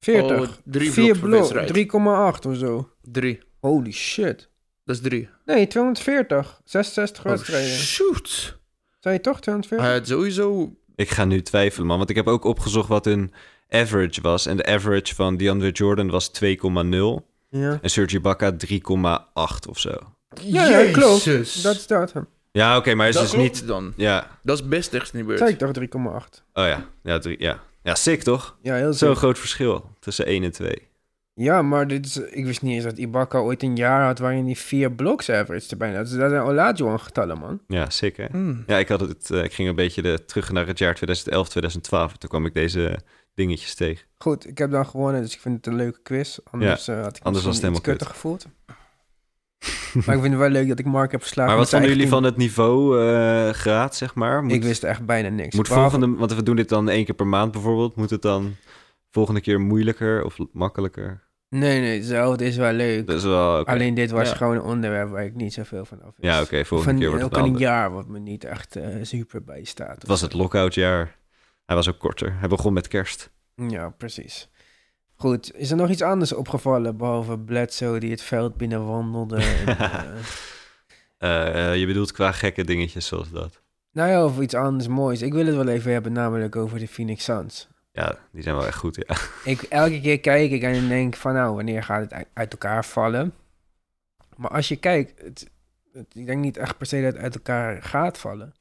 [0.00, 0.40] 40.
[0.40, 2.90] Oh, drie 4 bloks per blok, 3,8 of zo.
[3.02, 3.40] Drie.
[3.60, 4.50] Holy shit.
[4.84, 5.28] Dat is drie.
[5.44, 6.60] Nee, 240.
[6.64, 7.70] 66 wedstrijden.
[7.70, 8.58] Shoot.
[8.98, 9.88] Zei je toch 240?
[9.88, 10.74] Hij had sowieso...
[10.94, 11.98] Ik ga nu twijfelen, man.
[11.98, 13.32] Want ik heb ook opgezocht wat hun
[13.68, 14.46] average was.
[14.46, 17.28] En de average van DeAndre Jordan was 2,0.
[17.50, 17.78] Ja.
[17.82, 19.96] En Serge Ibaka 3,8 of zo.
[20.42, 21.22] Ja, ja, klopt.
[21.22, 21.62] Jezus.
[21.62, 22.26] Dat staat hem.
[22.52, 23.66] Ja, oké, maar is Dat dus klopt niet...
[23.66, 23.92] dan.
[23.96, 25.38] Ja, Dat is best de buurt.
[25.38, 26.42] Zei ik toch 3,8?
[26.52, 26.84] oh ja.
[27.02, 27.60] Ja, drie, ja.
[27.82, 28.56] ja sick toch?
[28.62, 29.16] Ja, heel Zo'n zeker.
[29.16, 30.88] groot verschil tussen 1 en 2.
[31.34, 34.44] Ja, maar dit is, ik wist niet eens dat Ibaka ooit een jaar had waarin
[34.44, 35.96] hij vier blocks average te bijna.
[35.96, 37.60] Dat, is- dat zijn Olajuwon getallen, man.
[37.68, 38.26] Ja, sick hè?
[38.30, 38.64] Hmm.
[38.66, 41.48] Ja, ik, had het, eh, ik ging een beetje de, terug naar het jaar 2011,
[41.48, 42.16] 2012.
[42.16, 42.98] Toen kwam ik deze
[43.34, 44.06] dingetjes tegen.
[44.18, 46.38] Goed, ik heb dan gewonnen, dus ik vind het een leuke quiz.
[46.50, 48.46] Anders eh, had ik anders was het misschien helemaal kutter gevoeld.
[50.06, 51.50] maar ik vind het wel leuk dat ik Mark heb verslagen.
[51.52, 54.42] Maar wat vonden jullie van het niveau eh, graad, zeg maar?
[54.42, 55.54] Moet, Ik wist echt bijna niks.
[55.56, 57.94] moet Behalve- volgende, want we doen dit dan één keer per maand bijvoorbeeld.
[57.96, 58.56] Moet het dan
[59.10, 61.28] volgende keer moeilijker of makkelijker?
[61.48, 63.06] Nee, nee, hetzelfde is wel leuk.
[63.06, 63.70] Dat is wel oké.
[63.70, 64.34] Alleen dit was Ja.
[64.36, 66.32] gewoon een onderwerp waar ik niet zoveel van af wist.
[66.34, 68.88] Ja, oké, volgende Van, keer wordt het ook een jaar wat me niet echt eh,
[69.02, 69.94] super bijstaat.
[69.98, 71.18] Het was het lockoutjaar.
[71.70, 72.34] Hij was ook korter.
[72.38, 73.30] Hij begon met kerst.
[73.54, 74.48] Ja, precies.
[75.14, 79.36] Goed, is er nog iets anders opgevallen behalve Bledsoe die het veld binnenwandelde?
[79.36, 80.04] en, eh,
[81.18, 83.62] Eh, eh, je bedoelt qua gekke dingetjes zoals dat.
[83.92, 85.22] nou ja, of iets anders moois.
[85.22, 87.68] Ik wil het wel even hebben, namelijk over de Phoenix Suns.
[87.92, 89.16] Ja, die zijn wel echt goed, ja.
[89.52, 92.84] Ik, elke keer kijk ik en denk van nou, wanneer gaat het uit- uit elkaar
[92.84, 93.34] vallen?
[94.36, 95.50] Maar als je kijkt, het,
[95.92, 98.54] het- ik denk niet echt per se dat het uit elkaar gaat vallen.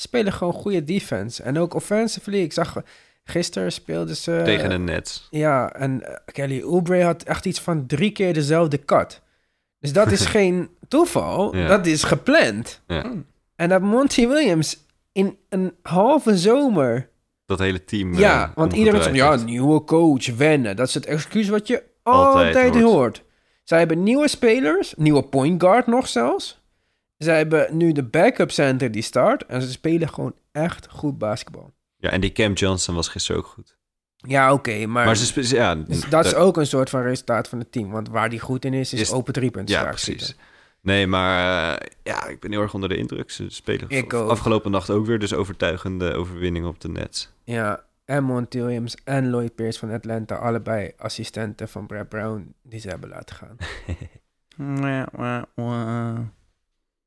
[0.00, 1.42] Spelen gewoon goede defense.
[1.42, 2.82] En ook offensively, ik zag
[3.24, 4.40] gisteren speelden ze...
[4.44, 5.26] Tegen de Nets.
[5.30, 9.22] Ja, en eh, Kelly Oubre had echt iets van drie keer dezelfde cut.
[9.80, 11.66] Dus dat is geen toeval, Ja.
[11.68, 12.80] dat is gepland.
[12.86, 13.12] Ja.
[13.56, 14.78] En dat Monty Williams
[15.12, 17.08] in een halve zomer...
[17.46, 18.12] Dat hele team.
[18.14, 20.76] eh, ja, want iedereen zegt, ja, nieuwe coach, wennen.
[20.76, 22.84] Dat is het excuus wat je Altijd altijd, hoort.
[22.84, 23.22] hoort.
[23.64, 26.57] Zij hebben nieuwe spelers, nieuwe point guard nog zelfs.
[27.18, 29.46] Zij hebben nu de backup center die start.
[29.46, 31.72] En ze spelen gewoon echt goed basketbal.
[31.96, 33.76] Ja, en die Cam Johnson was gisteren ook goed.
[34.16, 35.04] Ja, oké, maar...
[35.04, 37.90] Maar ze spe- ja, Dus dat is ook een soort van resultaat van het team.
[37.90, 40.22] Want waar die goed in is, is, Is- open driepunten Ja, vaak precies.
[40.22, 40.44] schieten.
[40.80, 43.30] Nee, maar eh, ja, ik ben heel erg onder de indruk.
[43.30, 44.30] Ze spelen Ik v- ook.
[44.30, 47.32] afgelopen nacht ook weer dus overtuigende overwinning op de Nets.
[47.44, 52.80] Ja, en Monty Williams en Lloyd Pierce van Atlanta, allebei assistenten van Brad Brown, die
[52.80, 53.56] ze hebben laten gaan.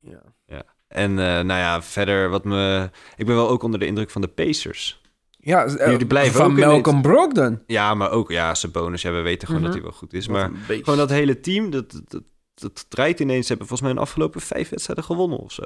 [0.02, 0.14] Wah.
[0.46, 2.90] Ja, En eh, nou ja, verder wat me...
[3.16, 5.00] Ik ben wel ook onder de indruk van de Pacers.
[5.38, 7.62] ja Die- die blijven van ook Malcolm Brogdon.
[7.66, 9.02] Ja, maar ook, ja, zijn bonus.
[9.02, 9.70] Ja, we weten gewoon Mhm.
[9.72, 10.26] dat hij wel goed is.
[10.26, 12.22] Wat Maar gewoon dat hele team, dat, dat, dat,
[12.54, 13.46] dat draait ineens.
[13.46, 15.62] Ze hebben volgens mij in de afgelopen vijf wedstrijden gewonnen of zo.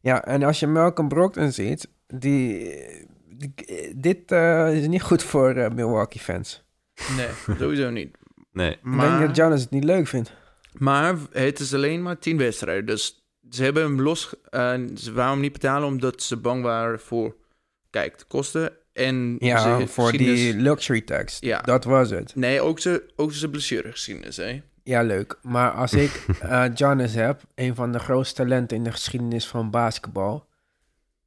[0.00, 2.74] Ja, en als je Malcolm Brogdon ziet, die,
[3.36, 3.54] die-
[3.96, 6.62] dit eh, is niet goed voor eh, Milwaukee fans.
[7.16, 7.28] Nee,
[7.58, 8.16] sowieso niet.
[8.52, 8.70] Nee.
[8.70, 10.32] Ik denk Maar, dat Giannis het niet leuk vindt.
[10.72, 12.86] maar het is alleen maar tien wedstrijden.
[12.86, 13.19] Dus
[13.50, 14.34] ze hebben hem los...
[14.50, 17.36] en ze wouden hem niet betalen omdat ze bang waren voor...
[17.90, 19.36] Kijk, de kosten en...
[19.38, 20.62] Ja, voor die geschiedenis.
[20.62, 21.36] luxury tax.
[21.40, 21.60] Ja.
[21.60, 22.34] Dat was het.
[22.34, 24.62] Nee, ook zijn ook zijn blessuregeschiedenis, hè.
[24.82, 25.38] Ja, leuk.
[25.42, 29.70] Maar als ik eh Giannis heb, een van de grootste talenten in de geschiedenis van
[29.70, 30.46] basketbal,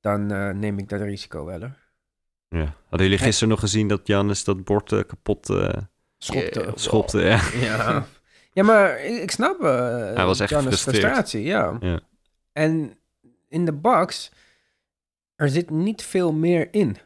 [0.02, 1.60] dan eh, neem ik dat risico wel.
[1.60, 1.76] Hoor.
[2.50, 2.76] Ja.
[2.90, 5.70] Hadden jullie gisteren nog gezien dat Janis dat bord eh, kapot eh,
[6.18, 6.60] Schopte.
[6.60, 6.72] Yeah.
[6.76, 7.20] schopte?
[7.20, 7.42] Ja.
[7.62, 8.06] Ja.
[8.54, 11.44] ja, maar ik, ik snap Hij was echt Giannis' frustratie.
[11.44, 11.78] Ja.
[11.80, 12.00] Ja.
[12.54, 12.98] En
[13.50, 14.32] in de box,
[15.36, 16.98] er zit niet veel meer in.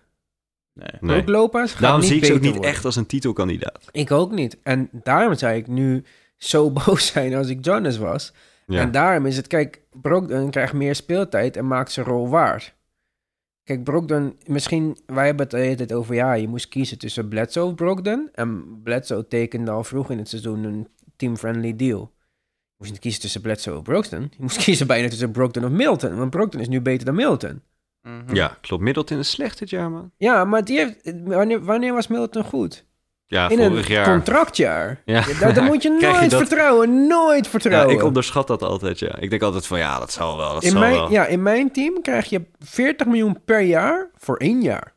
[0.73, 0.87] Nee.
[0.99, 1.21] Nee.
[1.21, 2.69] Ook Lopez gaat Daarom niet zie ik ze ook niet worden.
[2.69, 3.85] echt als een titelkandidaat.
[3.91, 4.57] Ik ook niet.
[4.63, 6.03] En daarom zou ik nu
[6.37, 8.33] zo boos zijn als ik Giannis was.
[8.65, 8.81] Ja.
[8.81, 12.75] En daarom is het, kijk, Brogdon krijgt meer speeltijd en maakt zijn rol waard.
[13.63, 17.27] Kijk, Brogdon, misschien, wij hebben het de hele tijd over, ja, je moest kiezen tussen
[17.27, 18.29] Bledsoe of Brogdon.
[18.33, 22.11] En Bledsoe tekende al vroeg in het seizoen een team-friendly deal.
[22.77, 24.21] Je moest niet kiezen tussen Bledsoe of Brogdon.
[24.21, 26.15] Je moest kiezen bijna tussen Brogdon of Milton.
[26.17, 27.61] Want Brogdon is nu beter dan Milton.
[28.01, 28.35] Mhm.
[28.35, 28.83] ja, klopt.
[28.83, 30.11] Middleton is slecht dit jaar, man.
[30.17, 32.85] Ja, maar die heeft, wanneer, wanneer was Milton goed?
[33.27, 34.05] Ja, in vorig een jaar.
[34.05, 35.01] contractjaar.
[35.05, 35.23] Ja.
[35.27, 37.07] Ja, daar, daar moet je je nooit dat- vertrouwen.
[37.07, 37.95] Nooit Ja, vertrouwen.
[37.95, 39.15] ik onderschat dat altijd, ja.
[39.17, 41.11] Ik denk altijd van, ja, dat zal wel, dat in, zal mijn, wel.
[41.11, 44.93] ja, in mijn team krijg je 40 miljoen per jaar voor één jaar.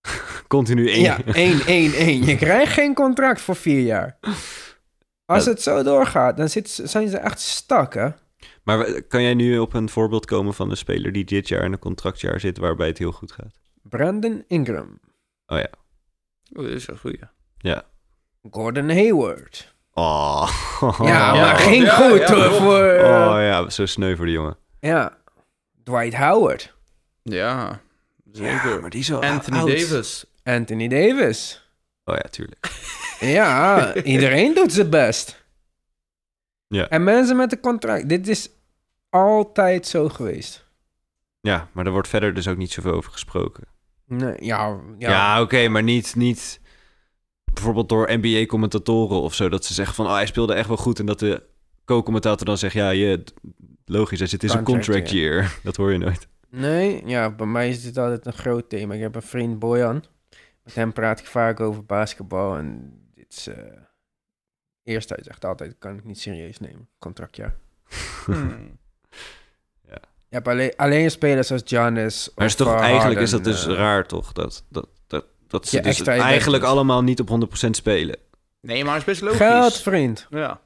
[0.48, 1.00] Continu één.
[1.02, 2.24] Ja, 1, 1, 1.
[2.24, 4.18] Je krijgt geen contract voor vier jaar.
[5.34, 5.50] Als Ja.
[5.50, 8.08] het zo doorgaat, dan zit, zijn ze echt stak, hè?
[8.62, 11.72] Maar kan jij nu op een voorbeeld komen van een speler die dit jaar in
[11.72, 13.60] een contractjaar zit waarbij het heel goed gaat?
[13.82, 15.00] Brandon Ingram.
[15.46, 15.68] Oh ja.
[16.52, 17.20] Oh, dat is een goeie.
[17.58, 17.82] Ja.
[18.50, 19.74] Gordon Hayward.
[19.92, 20.50] Oh.
[20.80, 22.82] Ja, maar Ja, geen ja, goed ja, voor...
[22.82, 24.56] eh, Oh ja, zo sneu voor die jongen.
[24.80, 25.16] Ja.
[25.84, 26.74] Dwight Howard.
[27.22, 27.80] Ja,
[28.32, 28.80] zeker.
[28.80, 29.68] maar die is al Anthony oud.
[29.68, 30.24] Davis.
[30.44, 31.61] Anthony Davis.
[32.04, 32.70] Oh ja, tuurlijk.
[33.20, 35.44] Ja, iedereen doet zijn best.
[36.66, 36.88] Ja.
[36.88, 38.08] En mensen met een contract.
[38.08, 38.50] Dit is
[39.10, 40.66] altijd zo geweest.
[41.40, 43.64] Ja, maar er wordt verder dus ook niet zoveel over gesproken.
[44.06, 45.10] Nee, ja, ja.
[45.10, 46.60] Ja, oké, maar niet, niet
[47.52, 49.48] bijvoorbeeld door NBA-commentatoren of zo.
[49.48, 50.98] Dat ze zeggen van, oh, hij speelde echt wel goed.
[50.98, 51.42] En dat de
[51.84, 53.24] co-commentator dan zegt, ja, je,
[53.84, 55.54] logisch, hij zit in zijn Contract contract year.
[55.62, 56.28] Dat hoor je nooit.
[56.50, 58.94] Nee, ja, bij mij is dit altijd een groot thema.
[58.94, 60.04] Ik heb een vriend, Bojan.
[60.64, 62.56] Met hem praat ik vaak over basketbal.
[62.56, 63.46] En dit is...
[63.46, 63.54] eh
[64.82, 66.88] eerst hij zegt altijd, kan ik niet serieus nemen.
[66.98, 67.54] Contractjaar.
[68.24, 68.78] Hmm.
[70.32, 73.66] Je hebt alleen, alleen spelers als Giannis Maar of is toch, eigenlijk is dat dus
[73.66, 74.32] eh, raar, toch?
[74.32, 78.16] Dat, dat, dat, dat ze dus eigenlijk allemaal niet op 100% spelen.
[78.60, 79.38] Nee, maar het is best logisch.
[79.38, 80.26] Geld, vriend.
[80.30, 80.60] Ja.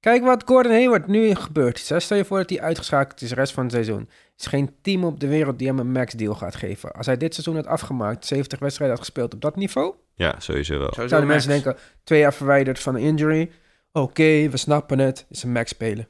[0.00, 1.78] Kijk wat Gordon Hayward nu gebeurt.
[1.78, 4.08] Stel je voor dat hij uitgeschakeld is de rest van het seizoen.
[4.38, 6.92] Er is geen team op de wereld die hem een max deal gaat geven.
[6.92, 10.78] Als hij dit seizoen had afgemaakt, 70 wedstrijden had gespeeld op dat niveau, Ja, sowieso
[10.78, 10.88] wel.
[10.92, 11.62] Sowieso zouden mensen max.
[11.62, 13.50] denken, twee jaar verwijderd van een injury.
[13.92, 15.26] Oké, we snappen het.
[15.28, 16.08] Is een max spelen.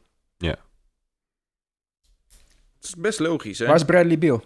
[2.78, 3.66] Het is best logisch, hè?
[3.66, 4.44] Waar is Bradley Beal?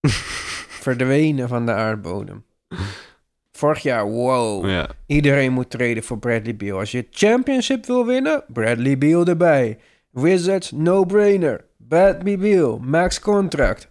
[0.86, 2.44] Verdwenen van de aardbodem.
[3.52, 4.68] Vorig jaar, wow.
[4.68, 6.78] Ja, Iedereen moet treden voor Bradley Beal.
[6.78, 9.78] Als je championship wil winnen, Bradley Beal erbij.
[10.12, 11.64] Wizards, no-brainer.
[11.76, 13.88] Bradley Beal, max contract.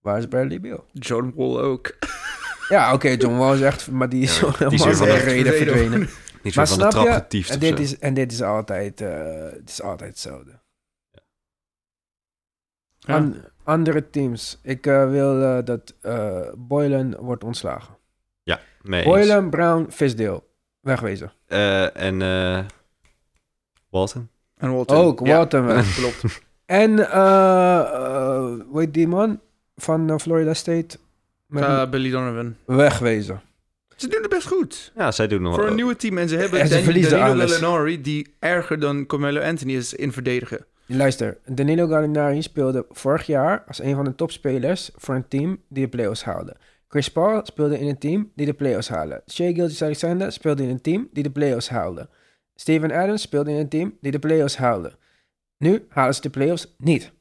[0.00, 0.84] Waar is Bradley Beal?
[0.92, 1.92] John Wall ook.
[2.68, 3.90] Ja, oké, John Wall is echt...
[3.90, 6.08] Maar die is Ja, zo die is helemaal van de- reden verdwenen.
[6.42, 7.12] niet Maar zo van de snap trap je?
[7.12, 7.82] getiefd En dit, zo.
[7.82, 10.60] is, en dit is altijd, eh, het is altijd hetzelfde.
[12.98, 13.14] Ja.
[13.14, 14.58] An- andere teams.
[14.62, 17.96] Ik eh, wil eh, dat eh Boylan wordt ontslagen.
[18.82, 19.08] Mee eens.
[19.14, 20.42] Boylan, Brown, Visdale.
[20.80, 21.32] Wegwezen.
[21.46, 22.64] Eh, en eh
[23.90, 24.28] Walton?
[24.64, 24.96] En Walton.
[24.96, 25.66] Ook, Ja, Walton.
[25.96, 26.42] Klopt.
[26.66, 26.98] En,
[28.72, 29.40] heet die man
[29.76, 30.98] van eh, Florida State?
[31.50, 32.54] Uh, Billy Donovan.
[32.66, 33.40] wegwezen.
[33.96, 34.92] Ze doen het best goed.
[34.96, 36.18] Ja, zij doen nog Voor een nieuwe team.
[36.18, 37.08] En ze hebben En ze Danilo.
[37.08, 40.66] Gallinari, die erger dan Carmelo Anthony is in verdedigen.
[40.86, 45.84] Luister, Danilo Gallinari speelde vorig jaar als een van de topspelers voor een team die
[45.84, 46.56] de playoffs haalde.
[46.88, 49.22] Chris Paul speelde in een team die de playoffs haalde.
[49.30, 52.08] Shea Gilgeous-Alexander speelde in een team die de playoffs haalde.
[52.54, 54.92] Steven Adams speelde in een team die de playoffs haalde.
[55.58, 57.12] Nu halen ze de playoffs niet.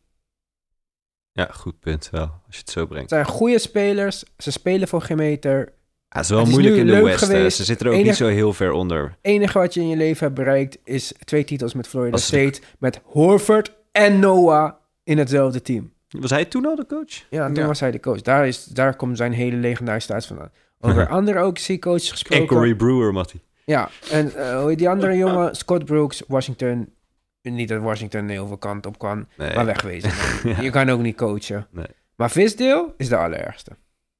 [1.32, 3.10] Ja, goed punt wel, als je het zo Het brengt.
[3.10, 5.58] zijn goede spelers, ze spelen voor geen meter.
[5.60, 7.24] Ja, het is wel Het is moeilijk in de West.
[7.24, 7.58] geweest.
[7.58, 9.04] Ze zitten er ook niet zo heel ver onder.
[9.04, 12.62] Het enige wat je in je leven hebt bereikt is twee titels met Florida State,
[12.80, 14.74] met Horford en Noah
[15.04, 15.92] in hetzelfde team.
[16.10, 17.26] Was hij toen al de coach?
[17.30, 17.66] Ja, toen Ja.
[17.68, 18.22] was hij de coach.
[18.22, 20.52] Daar, is, daar komt zijn hele legendarische staat vandaan.
[20.80, 22.48] Over andere OKC-coaches En gesproken.
[22.48, 23.40] Corey Brewer, Matty.
[23.66, 25.55] Ja, en eh, heet die andere jongen?
[25.55, 26.93] Scott Brooks, Washington.
[27.41, 29.55] Niet dat Washington heel veel kant op kan, Nee.
[29.55, 30.11] maar wegwezen.
[30.51, 30.61] Ja.
[30.61, 31.68] Je kan ook niet coachen.
[31.72, 31.86] Nee.
[32.16, 33.72] Maar Visdale is de allerergste.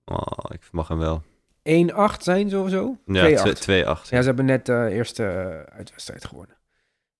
[0.05, 1.21] Oh, ik mag hem wel.
[1.63, 2.97] 1-8 zijn ze of zo?
[3.05, 3.61] Ja, 2-8.
[3.61, 3.65] 2-8.
[4.09, 6.57] Ja, ze hebben net de eerste eh, uitwedstrijd gewonnen.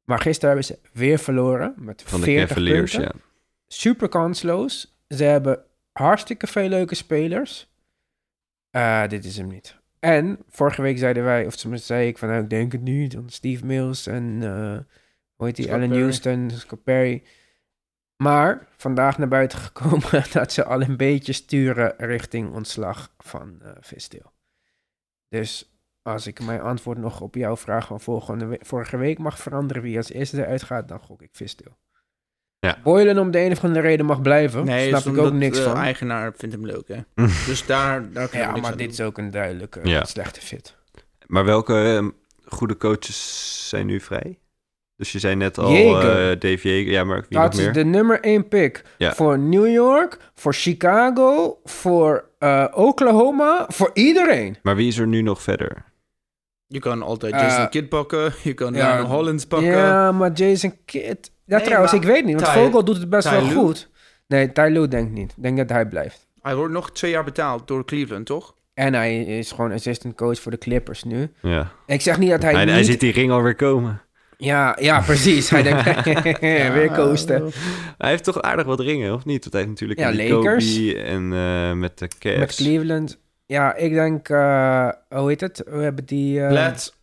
[0.04, 3.12] Maar gisteren hebben ze weer verloren met Van de 40 Cavaliers, punten.
[3.16, 3.22] ja.
[3.68, 4.98] Super kansloos.
[5.08, 7.72] Ze hebben hartstikke veel leuke spelers.
[8.70, 9.76] Eh, dit is hem niet.
[10.04, 13.14] En vorige week zeiden wij, of tenminste zei ik van, nou, ik denk het niet.
[13.14, 14.78] Want Steve Mills en, eh
[15.36, 16.02] hoe heet die, Perry.
[16.02, 17.24] Houston, Scott Perry.
[18.16, 24.32] Maar vandaag naar buiten gekomen dat ze al een beetje sturen richting ontslag van Visdale.
[25.28, 29.40] Dus als ik mijn antwoord nog op jouw vraag van volgende we- vorige week mag
[29.40, 31.76] veranderen wie als eerste eruit gaat, dan gok ik Visdale.
[32.64, 32.78] Ja.
[32.84, 34.66] Boylan om de een of andere reden mag blijven.
[34.66, 35.76] Nee, snap is ik ook niks de van.
[35.78, 37.24] eigenaar vindt hem leuk, hè.
[37.46, 38.96] dus daar, daar kan je Ja, niks maar aan dit doen.
[38.96, 40.04] is ook een duidelijke Ja.
[40.06, 40.76] slechte fit.
[41.28, 42.08] Maar welke eh,
[42.46, 44.38] goede coaches zijn nu vrij?
[44.96, 46.84] Dus je zei net al eh Dave.
[46.86, 47.74] Ja, maar wie Dat nog is meer?
[47.74, 49.14] de nummer één pick Ja.
[49.14, 54.58] voor New York, voor Chicago, voor eh, Oklahoma, voor iedereen.
[54.62, 55.86] Maar wie is er nu nog verder?
[56.68, 58.34] Je kan altijd Eh, Jason Kidd pakken.
[58.44, 59.70] Je kan ja, Hollins pakken.
[59.72, 61.32] Ja, maar Jason Kidd...
[61.46, 63.54] Ja, Nee, trouwens, maar ik weet niet, want Ty- Vogel doet het best wel Lue?
[63.54, 63.90] goed.
[64.28, 65.34] Nee, Ty Lue denk ik niet.
[65.38, 66.28] Ik denk dat hij blijft.
[66.42, 68.56] Hij wordt nog twee jaar betaald door Cleveland, toch?
[68.74, 71.32] En hij is gewoon assistant coach voor de Clippers nu.
[71.42, 71.72] Ja.
[71.86, 72.74] Ik zeg niet dat hij, Hij, niet...
[72.74, 74.02] hij ziet die ring alweer komen.
[74.38, 75.50] Ja, ja, precies.
[75.50, 75.84] Hij denkt,
[76.74, 77.52] weer coasten.
[77.98, 79.42] Hij heeft toch aardig wat ringen, of niet?
[79.42, 80.76] Want hij heeft natuurlijk Ja, in die Lakers.
[80.78, 82.38] Kobe en eh, met de Cavs.
[82.38, 83.20] Met Cleveland.
[83.46, 85.64] Ja, ik denk, eh, hoe heet het?
[85.66, 86.42] We hebben die...
[86.42, 86.94] eh, Bled.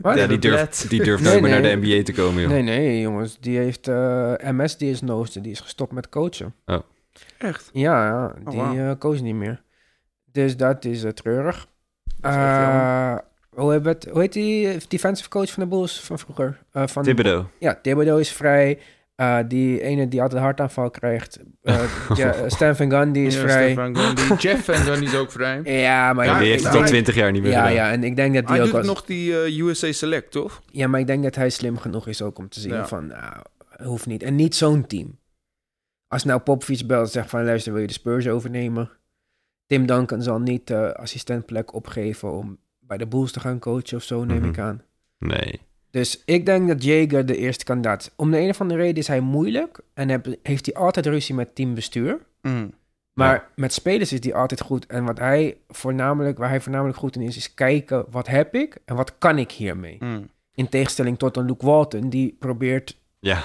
[0.00, 0.16] Wat?
[0.16, 1.60] Ja, die durft, die durft Nee, nooit meer nee.
[1.60, 2.50] naar de NBA te komen, joh.
[2.50, 3.38] Nee, nee, jongens.
[3.40, 5.00] Die heeft eh, MS, die is.
[5.32, 6.54] Die is gestopt met coachen.
[7.38, 7.70] Echt?
[7.72, 9.62] Ja, ja Oh, die eh, coach niet meer.
[10.32, 11.66] Dus dat is eh, treurig.
[12.20, 13.16] Dat is Eh,
[13.48, 16.58] hoe, het, hoe heet die defensive coach van de Bulls van vroeger?
[16.72, 17.44] Eh, van Thibodeau.
[17.58, 18.78] Ja, Thibodeau is vrij.
[19.18, 21.38] Eh, die ene die altijd een hartaanval krijgt.
[21.62, 21.80] eh
[22.14, 23.64] ja, eh, Stan Van Gundy is Ja, vrij.
[23.72, 24.34] Stefan Gundy.
[24.48, 25.60] Jeff Van Gundy is ook vrij.
[25.64, 27.74] Ja, maar Ja, die ik- heeft het al twintig jaar niet meer Ja, gedaan.
[27.74, 30.30] ja, en ik denk dat die Hij ook doet als, nog die eh, USA Select,
[30.30, 30.62] toch?
[30.70, 32.86] Ja, maar ik denk dat hij slim genoeg is ook om te zien Ja.
[32.86, 33.42] van, nou,
[33.82, 34.22] hoeft niet.
[34.22, 35.18] En niet zo'n team.
[36.08, 38.90] Als nou Popovich belt en zegt van, luister, wil je de Spurs overnemen?
[39.66, 44.02] Tim Duncan zal niet de assistentplek opgeven om bij de Bulls te gaan coachen of
[44.02, 44.48] zo, neem Mhm.
[44.48, 44.82] ik aan.
[45.18, 45.60] Nee.
[45.90, 48.10] Dus ik denk dat Jager de eerste kandidaat is.
[48.16, 51.34] Om de een of andere reden is hij moeilijk en heb- heeft hij altijd ruzie
[51.34, 52.18] met teambestuur.
[52.42, 52.72] Mm.
[53.12, 53.48] Maar Ja.
[53.56, 54.86] met spelers is hij altijd goed.
[54.86, 58.76] En wat hij voornamelijk, waar hij voornamelijk goed in is, is kijken wat heb ik
[58.84, 59.96] en wat kan ik hiermee.
[60.00, 60.28] Mm.
[60.54, 62.96] In tegenstelling tot een Luke Walton, die probeert...
[63.20, 63.42] Ja,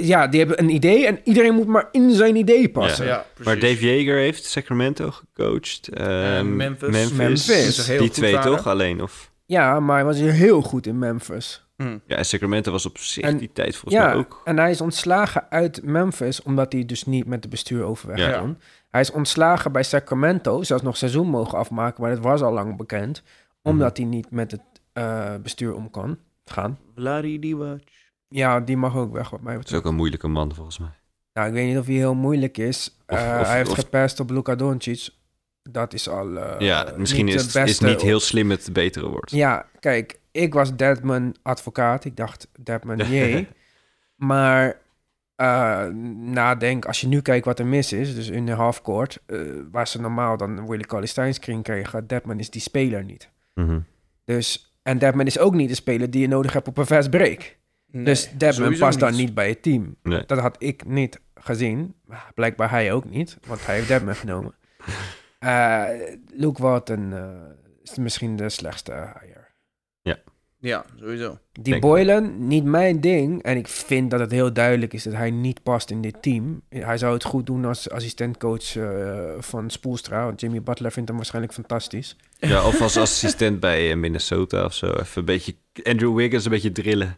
[0.00, 3.06] Ja, die hebben een idee en iedereen moet maar in zijn idee passen.
[3.06, 3.58] Ja, maar.
[3.58, 5.88] Dave Yeager heeft Sacramento gecoacht.
[5.88, 7.12] Eh, Memphis.
[7.12, 7.48] Memphis.
[7.48, 8.56] Is heel Die twee waren.
[8.56, 9.02] toch alleen?
[9.02, 9.30] Of...
[9.46, 11.65] Ja, maar hij was heel goed in Memphis.
[11.76, 12.00] Mm.
[12.06, 14.40] Ja, en Sacramento was op zich En- die tijd volgens ja, mij ook.
[14.44, 18.38] en hij is ontslagen uit Memphis omdat hij dus niet met de bestuur overweg Ja.
[18.38, 18.58] kon.
[18.90, 22.76] Hij is ontslagen bij Sacramento, zelfs nog seizoen mogen afmaken, maar dat was al lang
[22.76, 23.22] bekend.
[23.62, 24.60] Omdat hij niet met het
[24.92, 26.78] eh, bestuur om kan gaan.
[26.94, 27.80] Vladi Divac.
[28.28, 29.84] Ja, die mag ook weg wat mij Dat is betreft.
[29.84, 30.88] ook een moeilijke man volgens mij.
[31.32, 32.96] Nou, ik weet niet of hij heel moeilijk is.
[33.06, 35.08] Of- Eh, of- hij heeft of- gepest op Luka Doncic.
[35.70, 39.08] Dat is al eh, ja, misschien niet is, het- is niet heel slim het betere
[39.08, 39.30] woord.
[39.30, 42.04] Ja, kijk, ik was Deadman advocaat.
[42.04, 43.48] Ik dacht Deadman jee.
[44.16, 44.80] maar
[45.36, 45.86] eh,
[46.16, 49.38] nadenk, als je nu kijkt wat er mis is, dus in de halfcourt, eh
[49.70, 53.30] waar ze normaal dan Willie Cauley screen kregen, Deadman is die speler niet.
[53.54, 53.78] Mhm.
[54.24, 57.10] Dus, en Deadman is ook niet de speler die je nodig hebt op een fast
[57.10, 57.56] break.
[57.90, 59.96] Nee, dus Deadman past dan niet bij het team.
[60.02, 60.22] Nee.
[60.26, 61.94] Dat had ik niet gezien.
[62.34, 64.54] Blijkbaar hij ook niet, want hij heeft Deadman genomen.
[65.38, 65.88] Eh
[66.26, 67.30] Luke Walton eh,
[67.82, 69.46] is misschien de slechtste hire.
[70.66, 71.38] Ja, sowieso.
[71.52, 73.42] Die Denk Boylan, niet mijn ding.
[73.42, 76.62] En ik vind dat het heel duidelijk is dat hij niet past in dit team.
[76.68, 80.24] Hij zou het goed doen als assistentcoach eh, van Spoelstra.
[80.24, 82.16] Want Jimmy Butler vindt hem waarschijnlijk fantastisch.
[82.38, 84.86] Ja, of als assistent bij Minnesota of zo.
[84.86, 87.16] Even een beetje Andrew Wiggins een beetje drillen.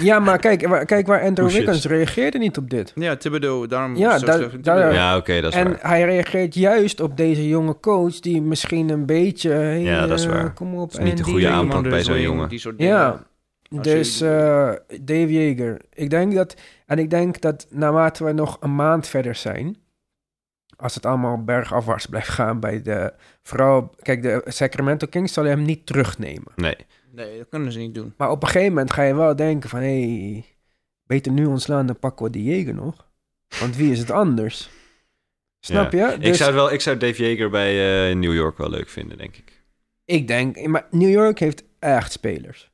[0.00, 1.50] Ja, maar kijk, waar- kijk waar Andrew.
[1.50, 2.92] Wiggins reageerde niet op dit.
[2.94, 4.18] Ja, Thibodeau, daarom Ja.
[4.64, 5.78] Ja, oké, dat is En waar.
[5.90, 9.50] hij reageert juist op deze jonge coach die misschien een beetje...
[9.50, 10.52] hey, Ja, dat is eh, waar.
[10.52, 12.48] Kom op, is niet de goede aanpak bij dus zo'n jongen.
[12.48, 12.92] Die soort dingen.
[12.94, 13.26] Ja,
[13.76, 15.80] Als dus je- eh, Dave Yeager.
[15.92, 16.54] Ik denk dat...
[16.86, 19.76] En ik denk dat naarmate we nog een maand verder zijn...
[20.76, 23.12] Als het allemaal bergafwaarts blijft gaan bij de...
[23.42, 26.52] Vooral, kijk, de Sacramento Kings zullen hem niet terugnemen.
[26.56, 26.76] Nee.
[27.14, 28.14] Nee, dat kunnen ze niet doen.
[28.16, 29.78] Maar op een gegeven moment ga je wel denken van...
[29.80, 30.44] Hé, hey,
[31.06, 33.06] beter nu ontslaan dan pakken we die Yeager nog.
[33.60, 34.70] Want wie is het anders?
[35.60, 36.12] Snap je?
[36.18, 39.18] Ik, Dus- zou wel, ik zou Dave Yeager bij eh, New York wel leuk vinden,
[39.18, 39.62] denk ik.
[40.04, 42.70] Ik denk, maar New York heeft echt spelers.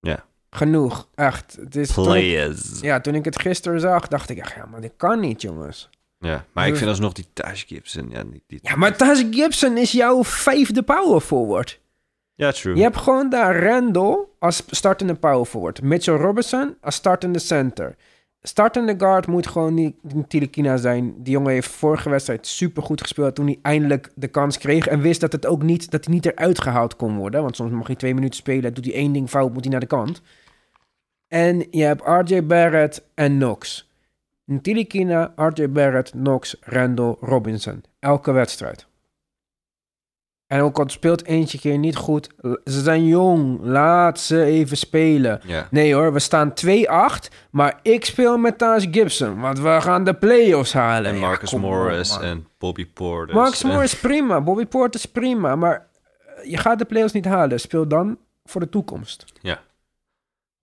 [0.00, 0.24] Ja.
[0.50, 1.56] Genoeg, echt.
[1.60, 2.80] Het is toen ik- Players.
[2.80, 2.86] Ja.
[2.86, 5.88] ja, toen ik het gisteren zag, dacht ik, echt, ja, maar dit kan niet, jongens.
[6.52, 8.10] maar ik vind alsnog die Taj Gibson...
[8.10, 11.80] Ja, die, die- Ja, maar Taj Gibson is jouw vijfde power forward.
[12.34, 12.76] Ja true.
[12.76, 15.82] Je hebt gewoon daar Randall als startende power forward.
[15.82, 17.96] Mitchell Robinson als startende center.
[18.46, 19.96] Startende guard moet gewoon niet
[20.28, 21.14] Tilikina zijn.
[21.22, 24.86] Die jongen heeft vorige wedstrijd supergoed gespeeld toen hij eindelijk de kans kreeg.
[24.86, 27.42] En wist dat, het ook niet, dat hij niet eruit gehaald kon worden.
[27.42, 28.74] Want soms mag hij twee minuten spelen.
[28.74, 30.22] Doet hij één ding fout, moet hij naar de kant.
[31.28, 33.90] En je hebt RJ Barrett en Knox.
[34.62, 37.84] Tilikina, RJ Barrett, Knox, Randall, Robinson.
[37.98, 38.86] Elke wedstrijd.
[40.46, 42.28] En ook al speelt eentje keer niet goed.
[42.64, 43.58] Ze zijn jong.
[43.62, 45.40] Laat ze even spelen.
[45.46, 45.68] Ja.
[45.70, 47.28] Nee hoor, we staan 2-8.
[47.50, 49.40] Maar ik speel met Taj Gibson.
[49.40, 51.10] Want we gaan de playoffs halen.
[51.10, 53.34] En Ja, Marcus Morris en Bobby Porter.
[53.34, 54.40] Marcus Morris is prima.
[54.40, 55.56] Bobby Porter is prima.
[55.56, 55.86] Maar
[56.36, 57.60] eh, je gaat de playoffs niet halen.
[57.60, 59.24] Speel dan voor de toekomst.
[59.40, 59.60] Ja.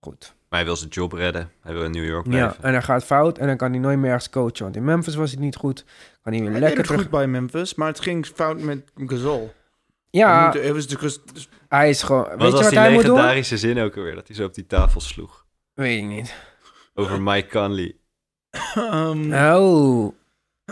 [0.00, 0.34] Goed.
[0.48, 1.50] Maar hij wil zijn job redden.
[1.62, 2.64] Hij wil in New York Ja, blijven.
[2.64, 3.38] en dan gaat fout.
[3.38, 4.62] En dan kan hij nooit meer ergens coachen.
[4.62, 5.84] Want in Memphis was hij niet goed.
[6.22, 7.00] Kan hij weer Hij deed lekker het terug.
[7.02, 9.52] goed bij Memphis, maar het ging fout met Gasol.
[10.18, 11.20] Ja, de Gas-
[11.68, 12.24] hij is gewoon...
[12.28, 13.14] Weet Wat je was wat die hij moet doen?
[13.14, 14.14] legendarische zin ook alweer?
[14.14, 15.46] Dat hij zo op die tafel sloeg.
[15.74, 16.34] Weet ik niet.
[16.94, 17.96] Over Mike Conley.
[18.74, 20.14] Ehm, Oh.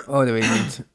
[0.07, 0.87] Oh, dat weet ik niet.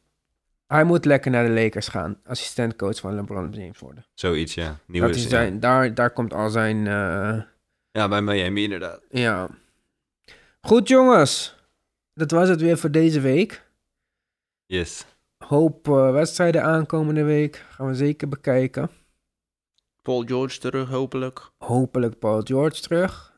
[0.68, 2.20] Hij moet lekker naar de Lakers gaan.
[2.26, 4.06] Assistentcoach van LeBron James worden.
[4.14, 4.80] Zoiets, ja.
[4.88, 5.30] Nieuwe Dat is
[5.60, 6.88] daar, daar komt al zijn...
[6.88, 7.41] eh,
[7.91, 9.02] Ja, bij Miami inderdaad.
[9.10, 9.48] ja.
[10.62, 11.56] Goed jongens.
[12.14, 13.64] Dat was het weer voor deze week.
[14.66, 15.06] Yes.
[15.48, 17.66] Hoop eh, wedstrijden aankomende week.
[17.70, 18.89] Gaan we zeker bekijken.
[20.02, 21.50] Paul George terug, hopelijk.
[21.58, 23.34] Hopelijk Paul George terug.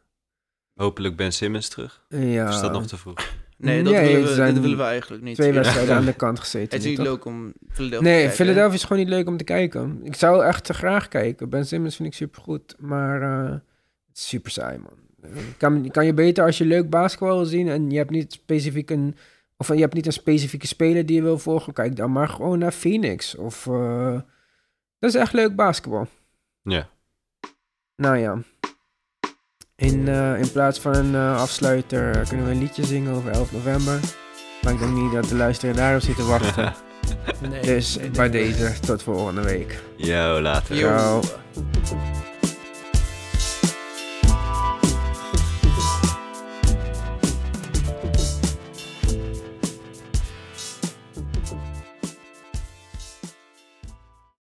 [0.74, 2.06] Hopelijk Ben Simmons terug.
[2.10, 2.48] Ja.
[2.48, 3.36] Of is dat nog te vroeg?
[3.58, 5.36] Nee, dat, Nee, willen, we, zijn dat willen we eigenlijk niet.
[5.36, 5.54] Twee Ja.
[5.56, 6.76] wedstrijden aan de kant gezeten.
[6.78, 7.06] Het is niet toch?
[7.06, 10.00] leuk om Philadelphia Nee, te kijken, Philadelphia is gewoon niet leuk om te kijken.
[10.04, 11.50] Ik zou echt te graag kijken.
[11.50, 13.52] Ben Simmons vind ik super goed, maar eh,
[14.08, 15.32] het is super saai, man.
[15.58, 18.34] Kan, je kan je beter als je leuk basketbal wil zien en je hebt niet
[18.34, 19.16] specifiek een,
[19.58, 22.60] of je hebt niet een specifieke speler die je wil volgen, kijk dan maar gewoon
[22.60, 23.36] naar Phoenix.
[23.36, 24.20] Of, eh,
[25.00, 26.08] dat is echt leuk basketbal.
[26.62, 26.90] Ja.
[27.96, 28.38] Nou ja.
[29.76, 33.32] In, eh, in plaats van een eh, afsluiter eh, kunnen we een liedje zingen over
[33.32, 34.00] 11 november.
[34.62, 36.74] Maar ik denk niet dat de luisteraar daarop zit te wachten.
[37.50, 37.62] Nee.
[37.62, 38.48] Dus Nee, bij nee.
[38.56, 39.80] deze, tot volgende week.
[39.96, 40.76] Yo, later.
[40.76, 41.22] Yo.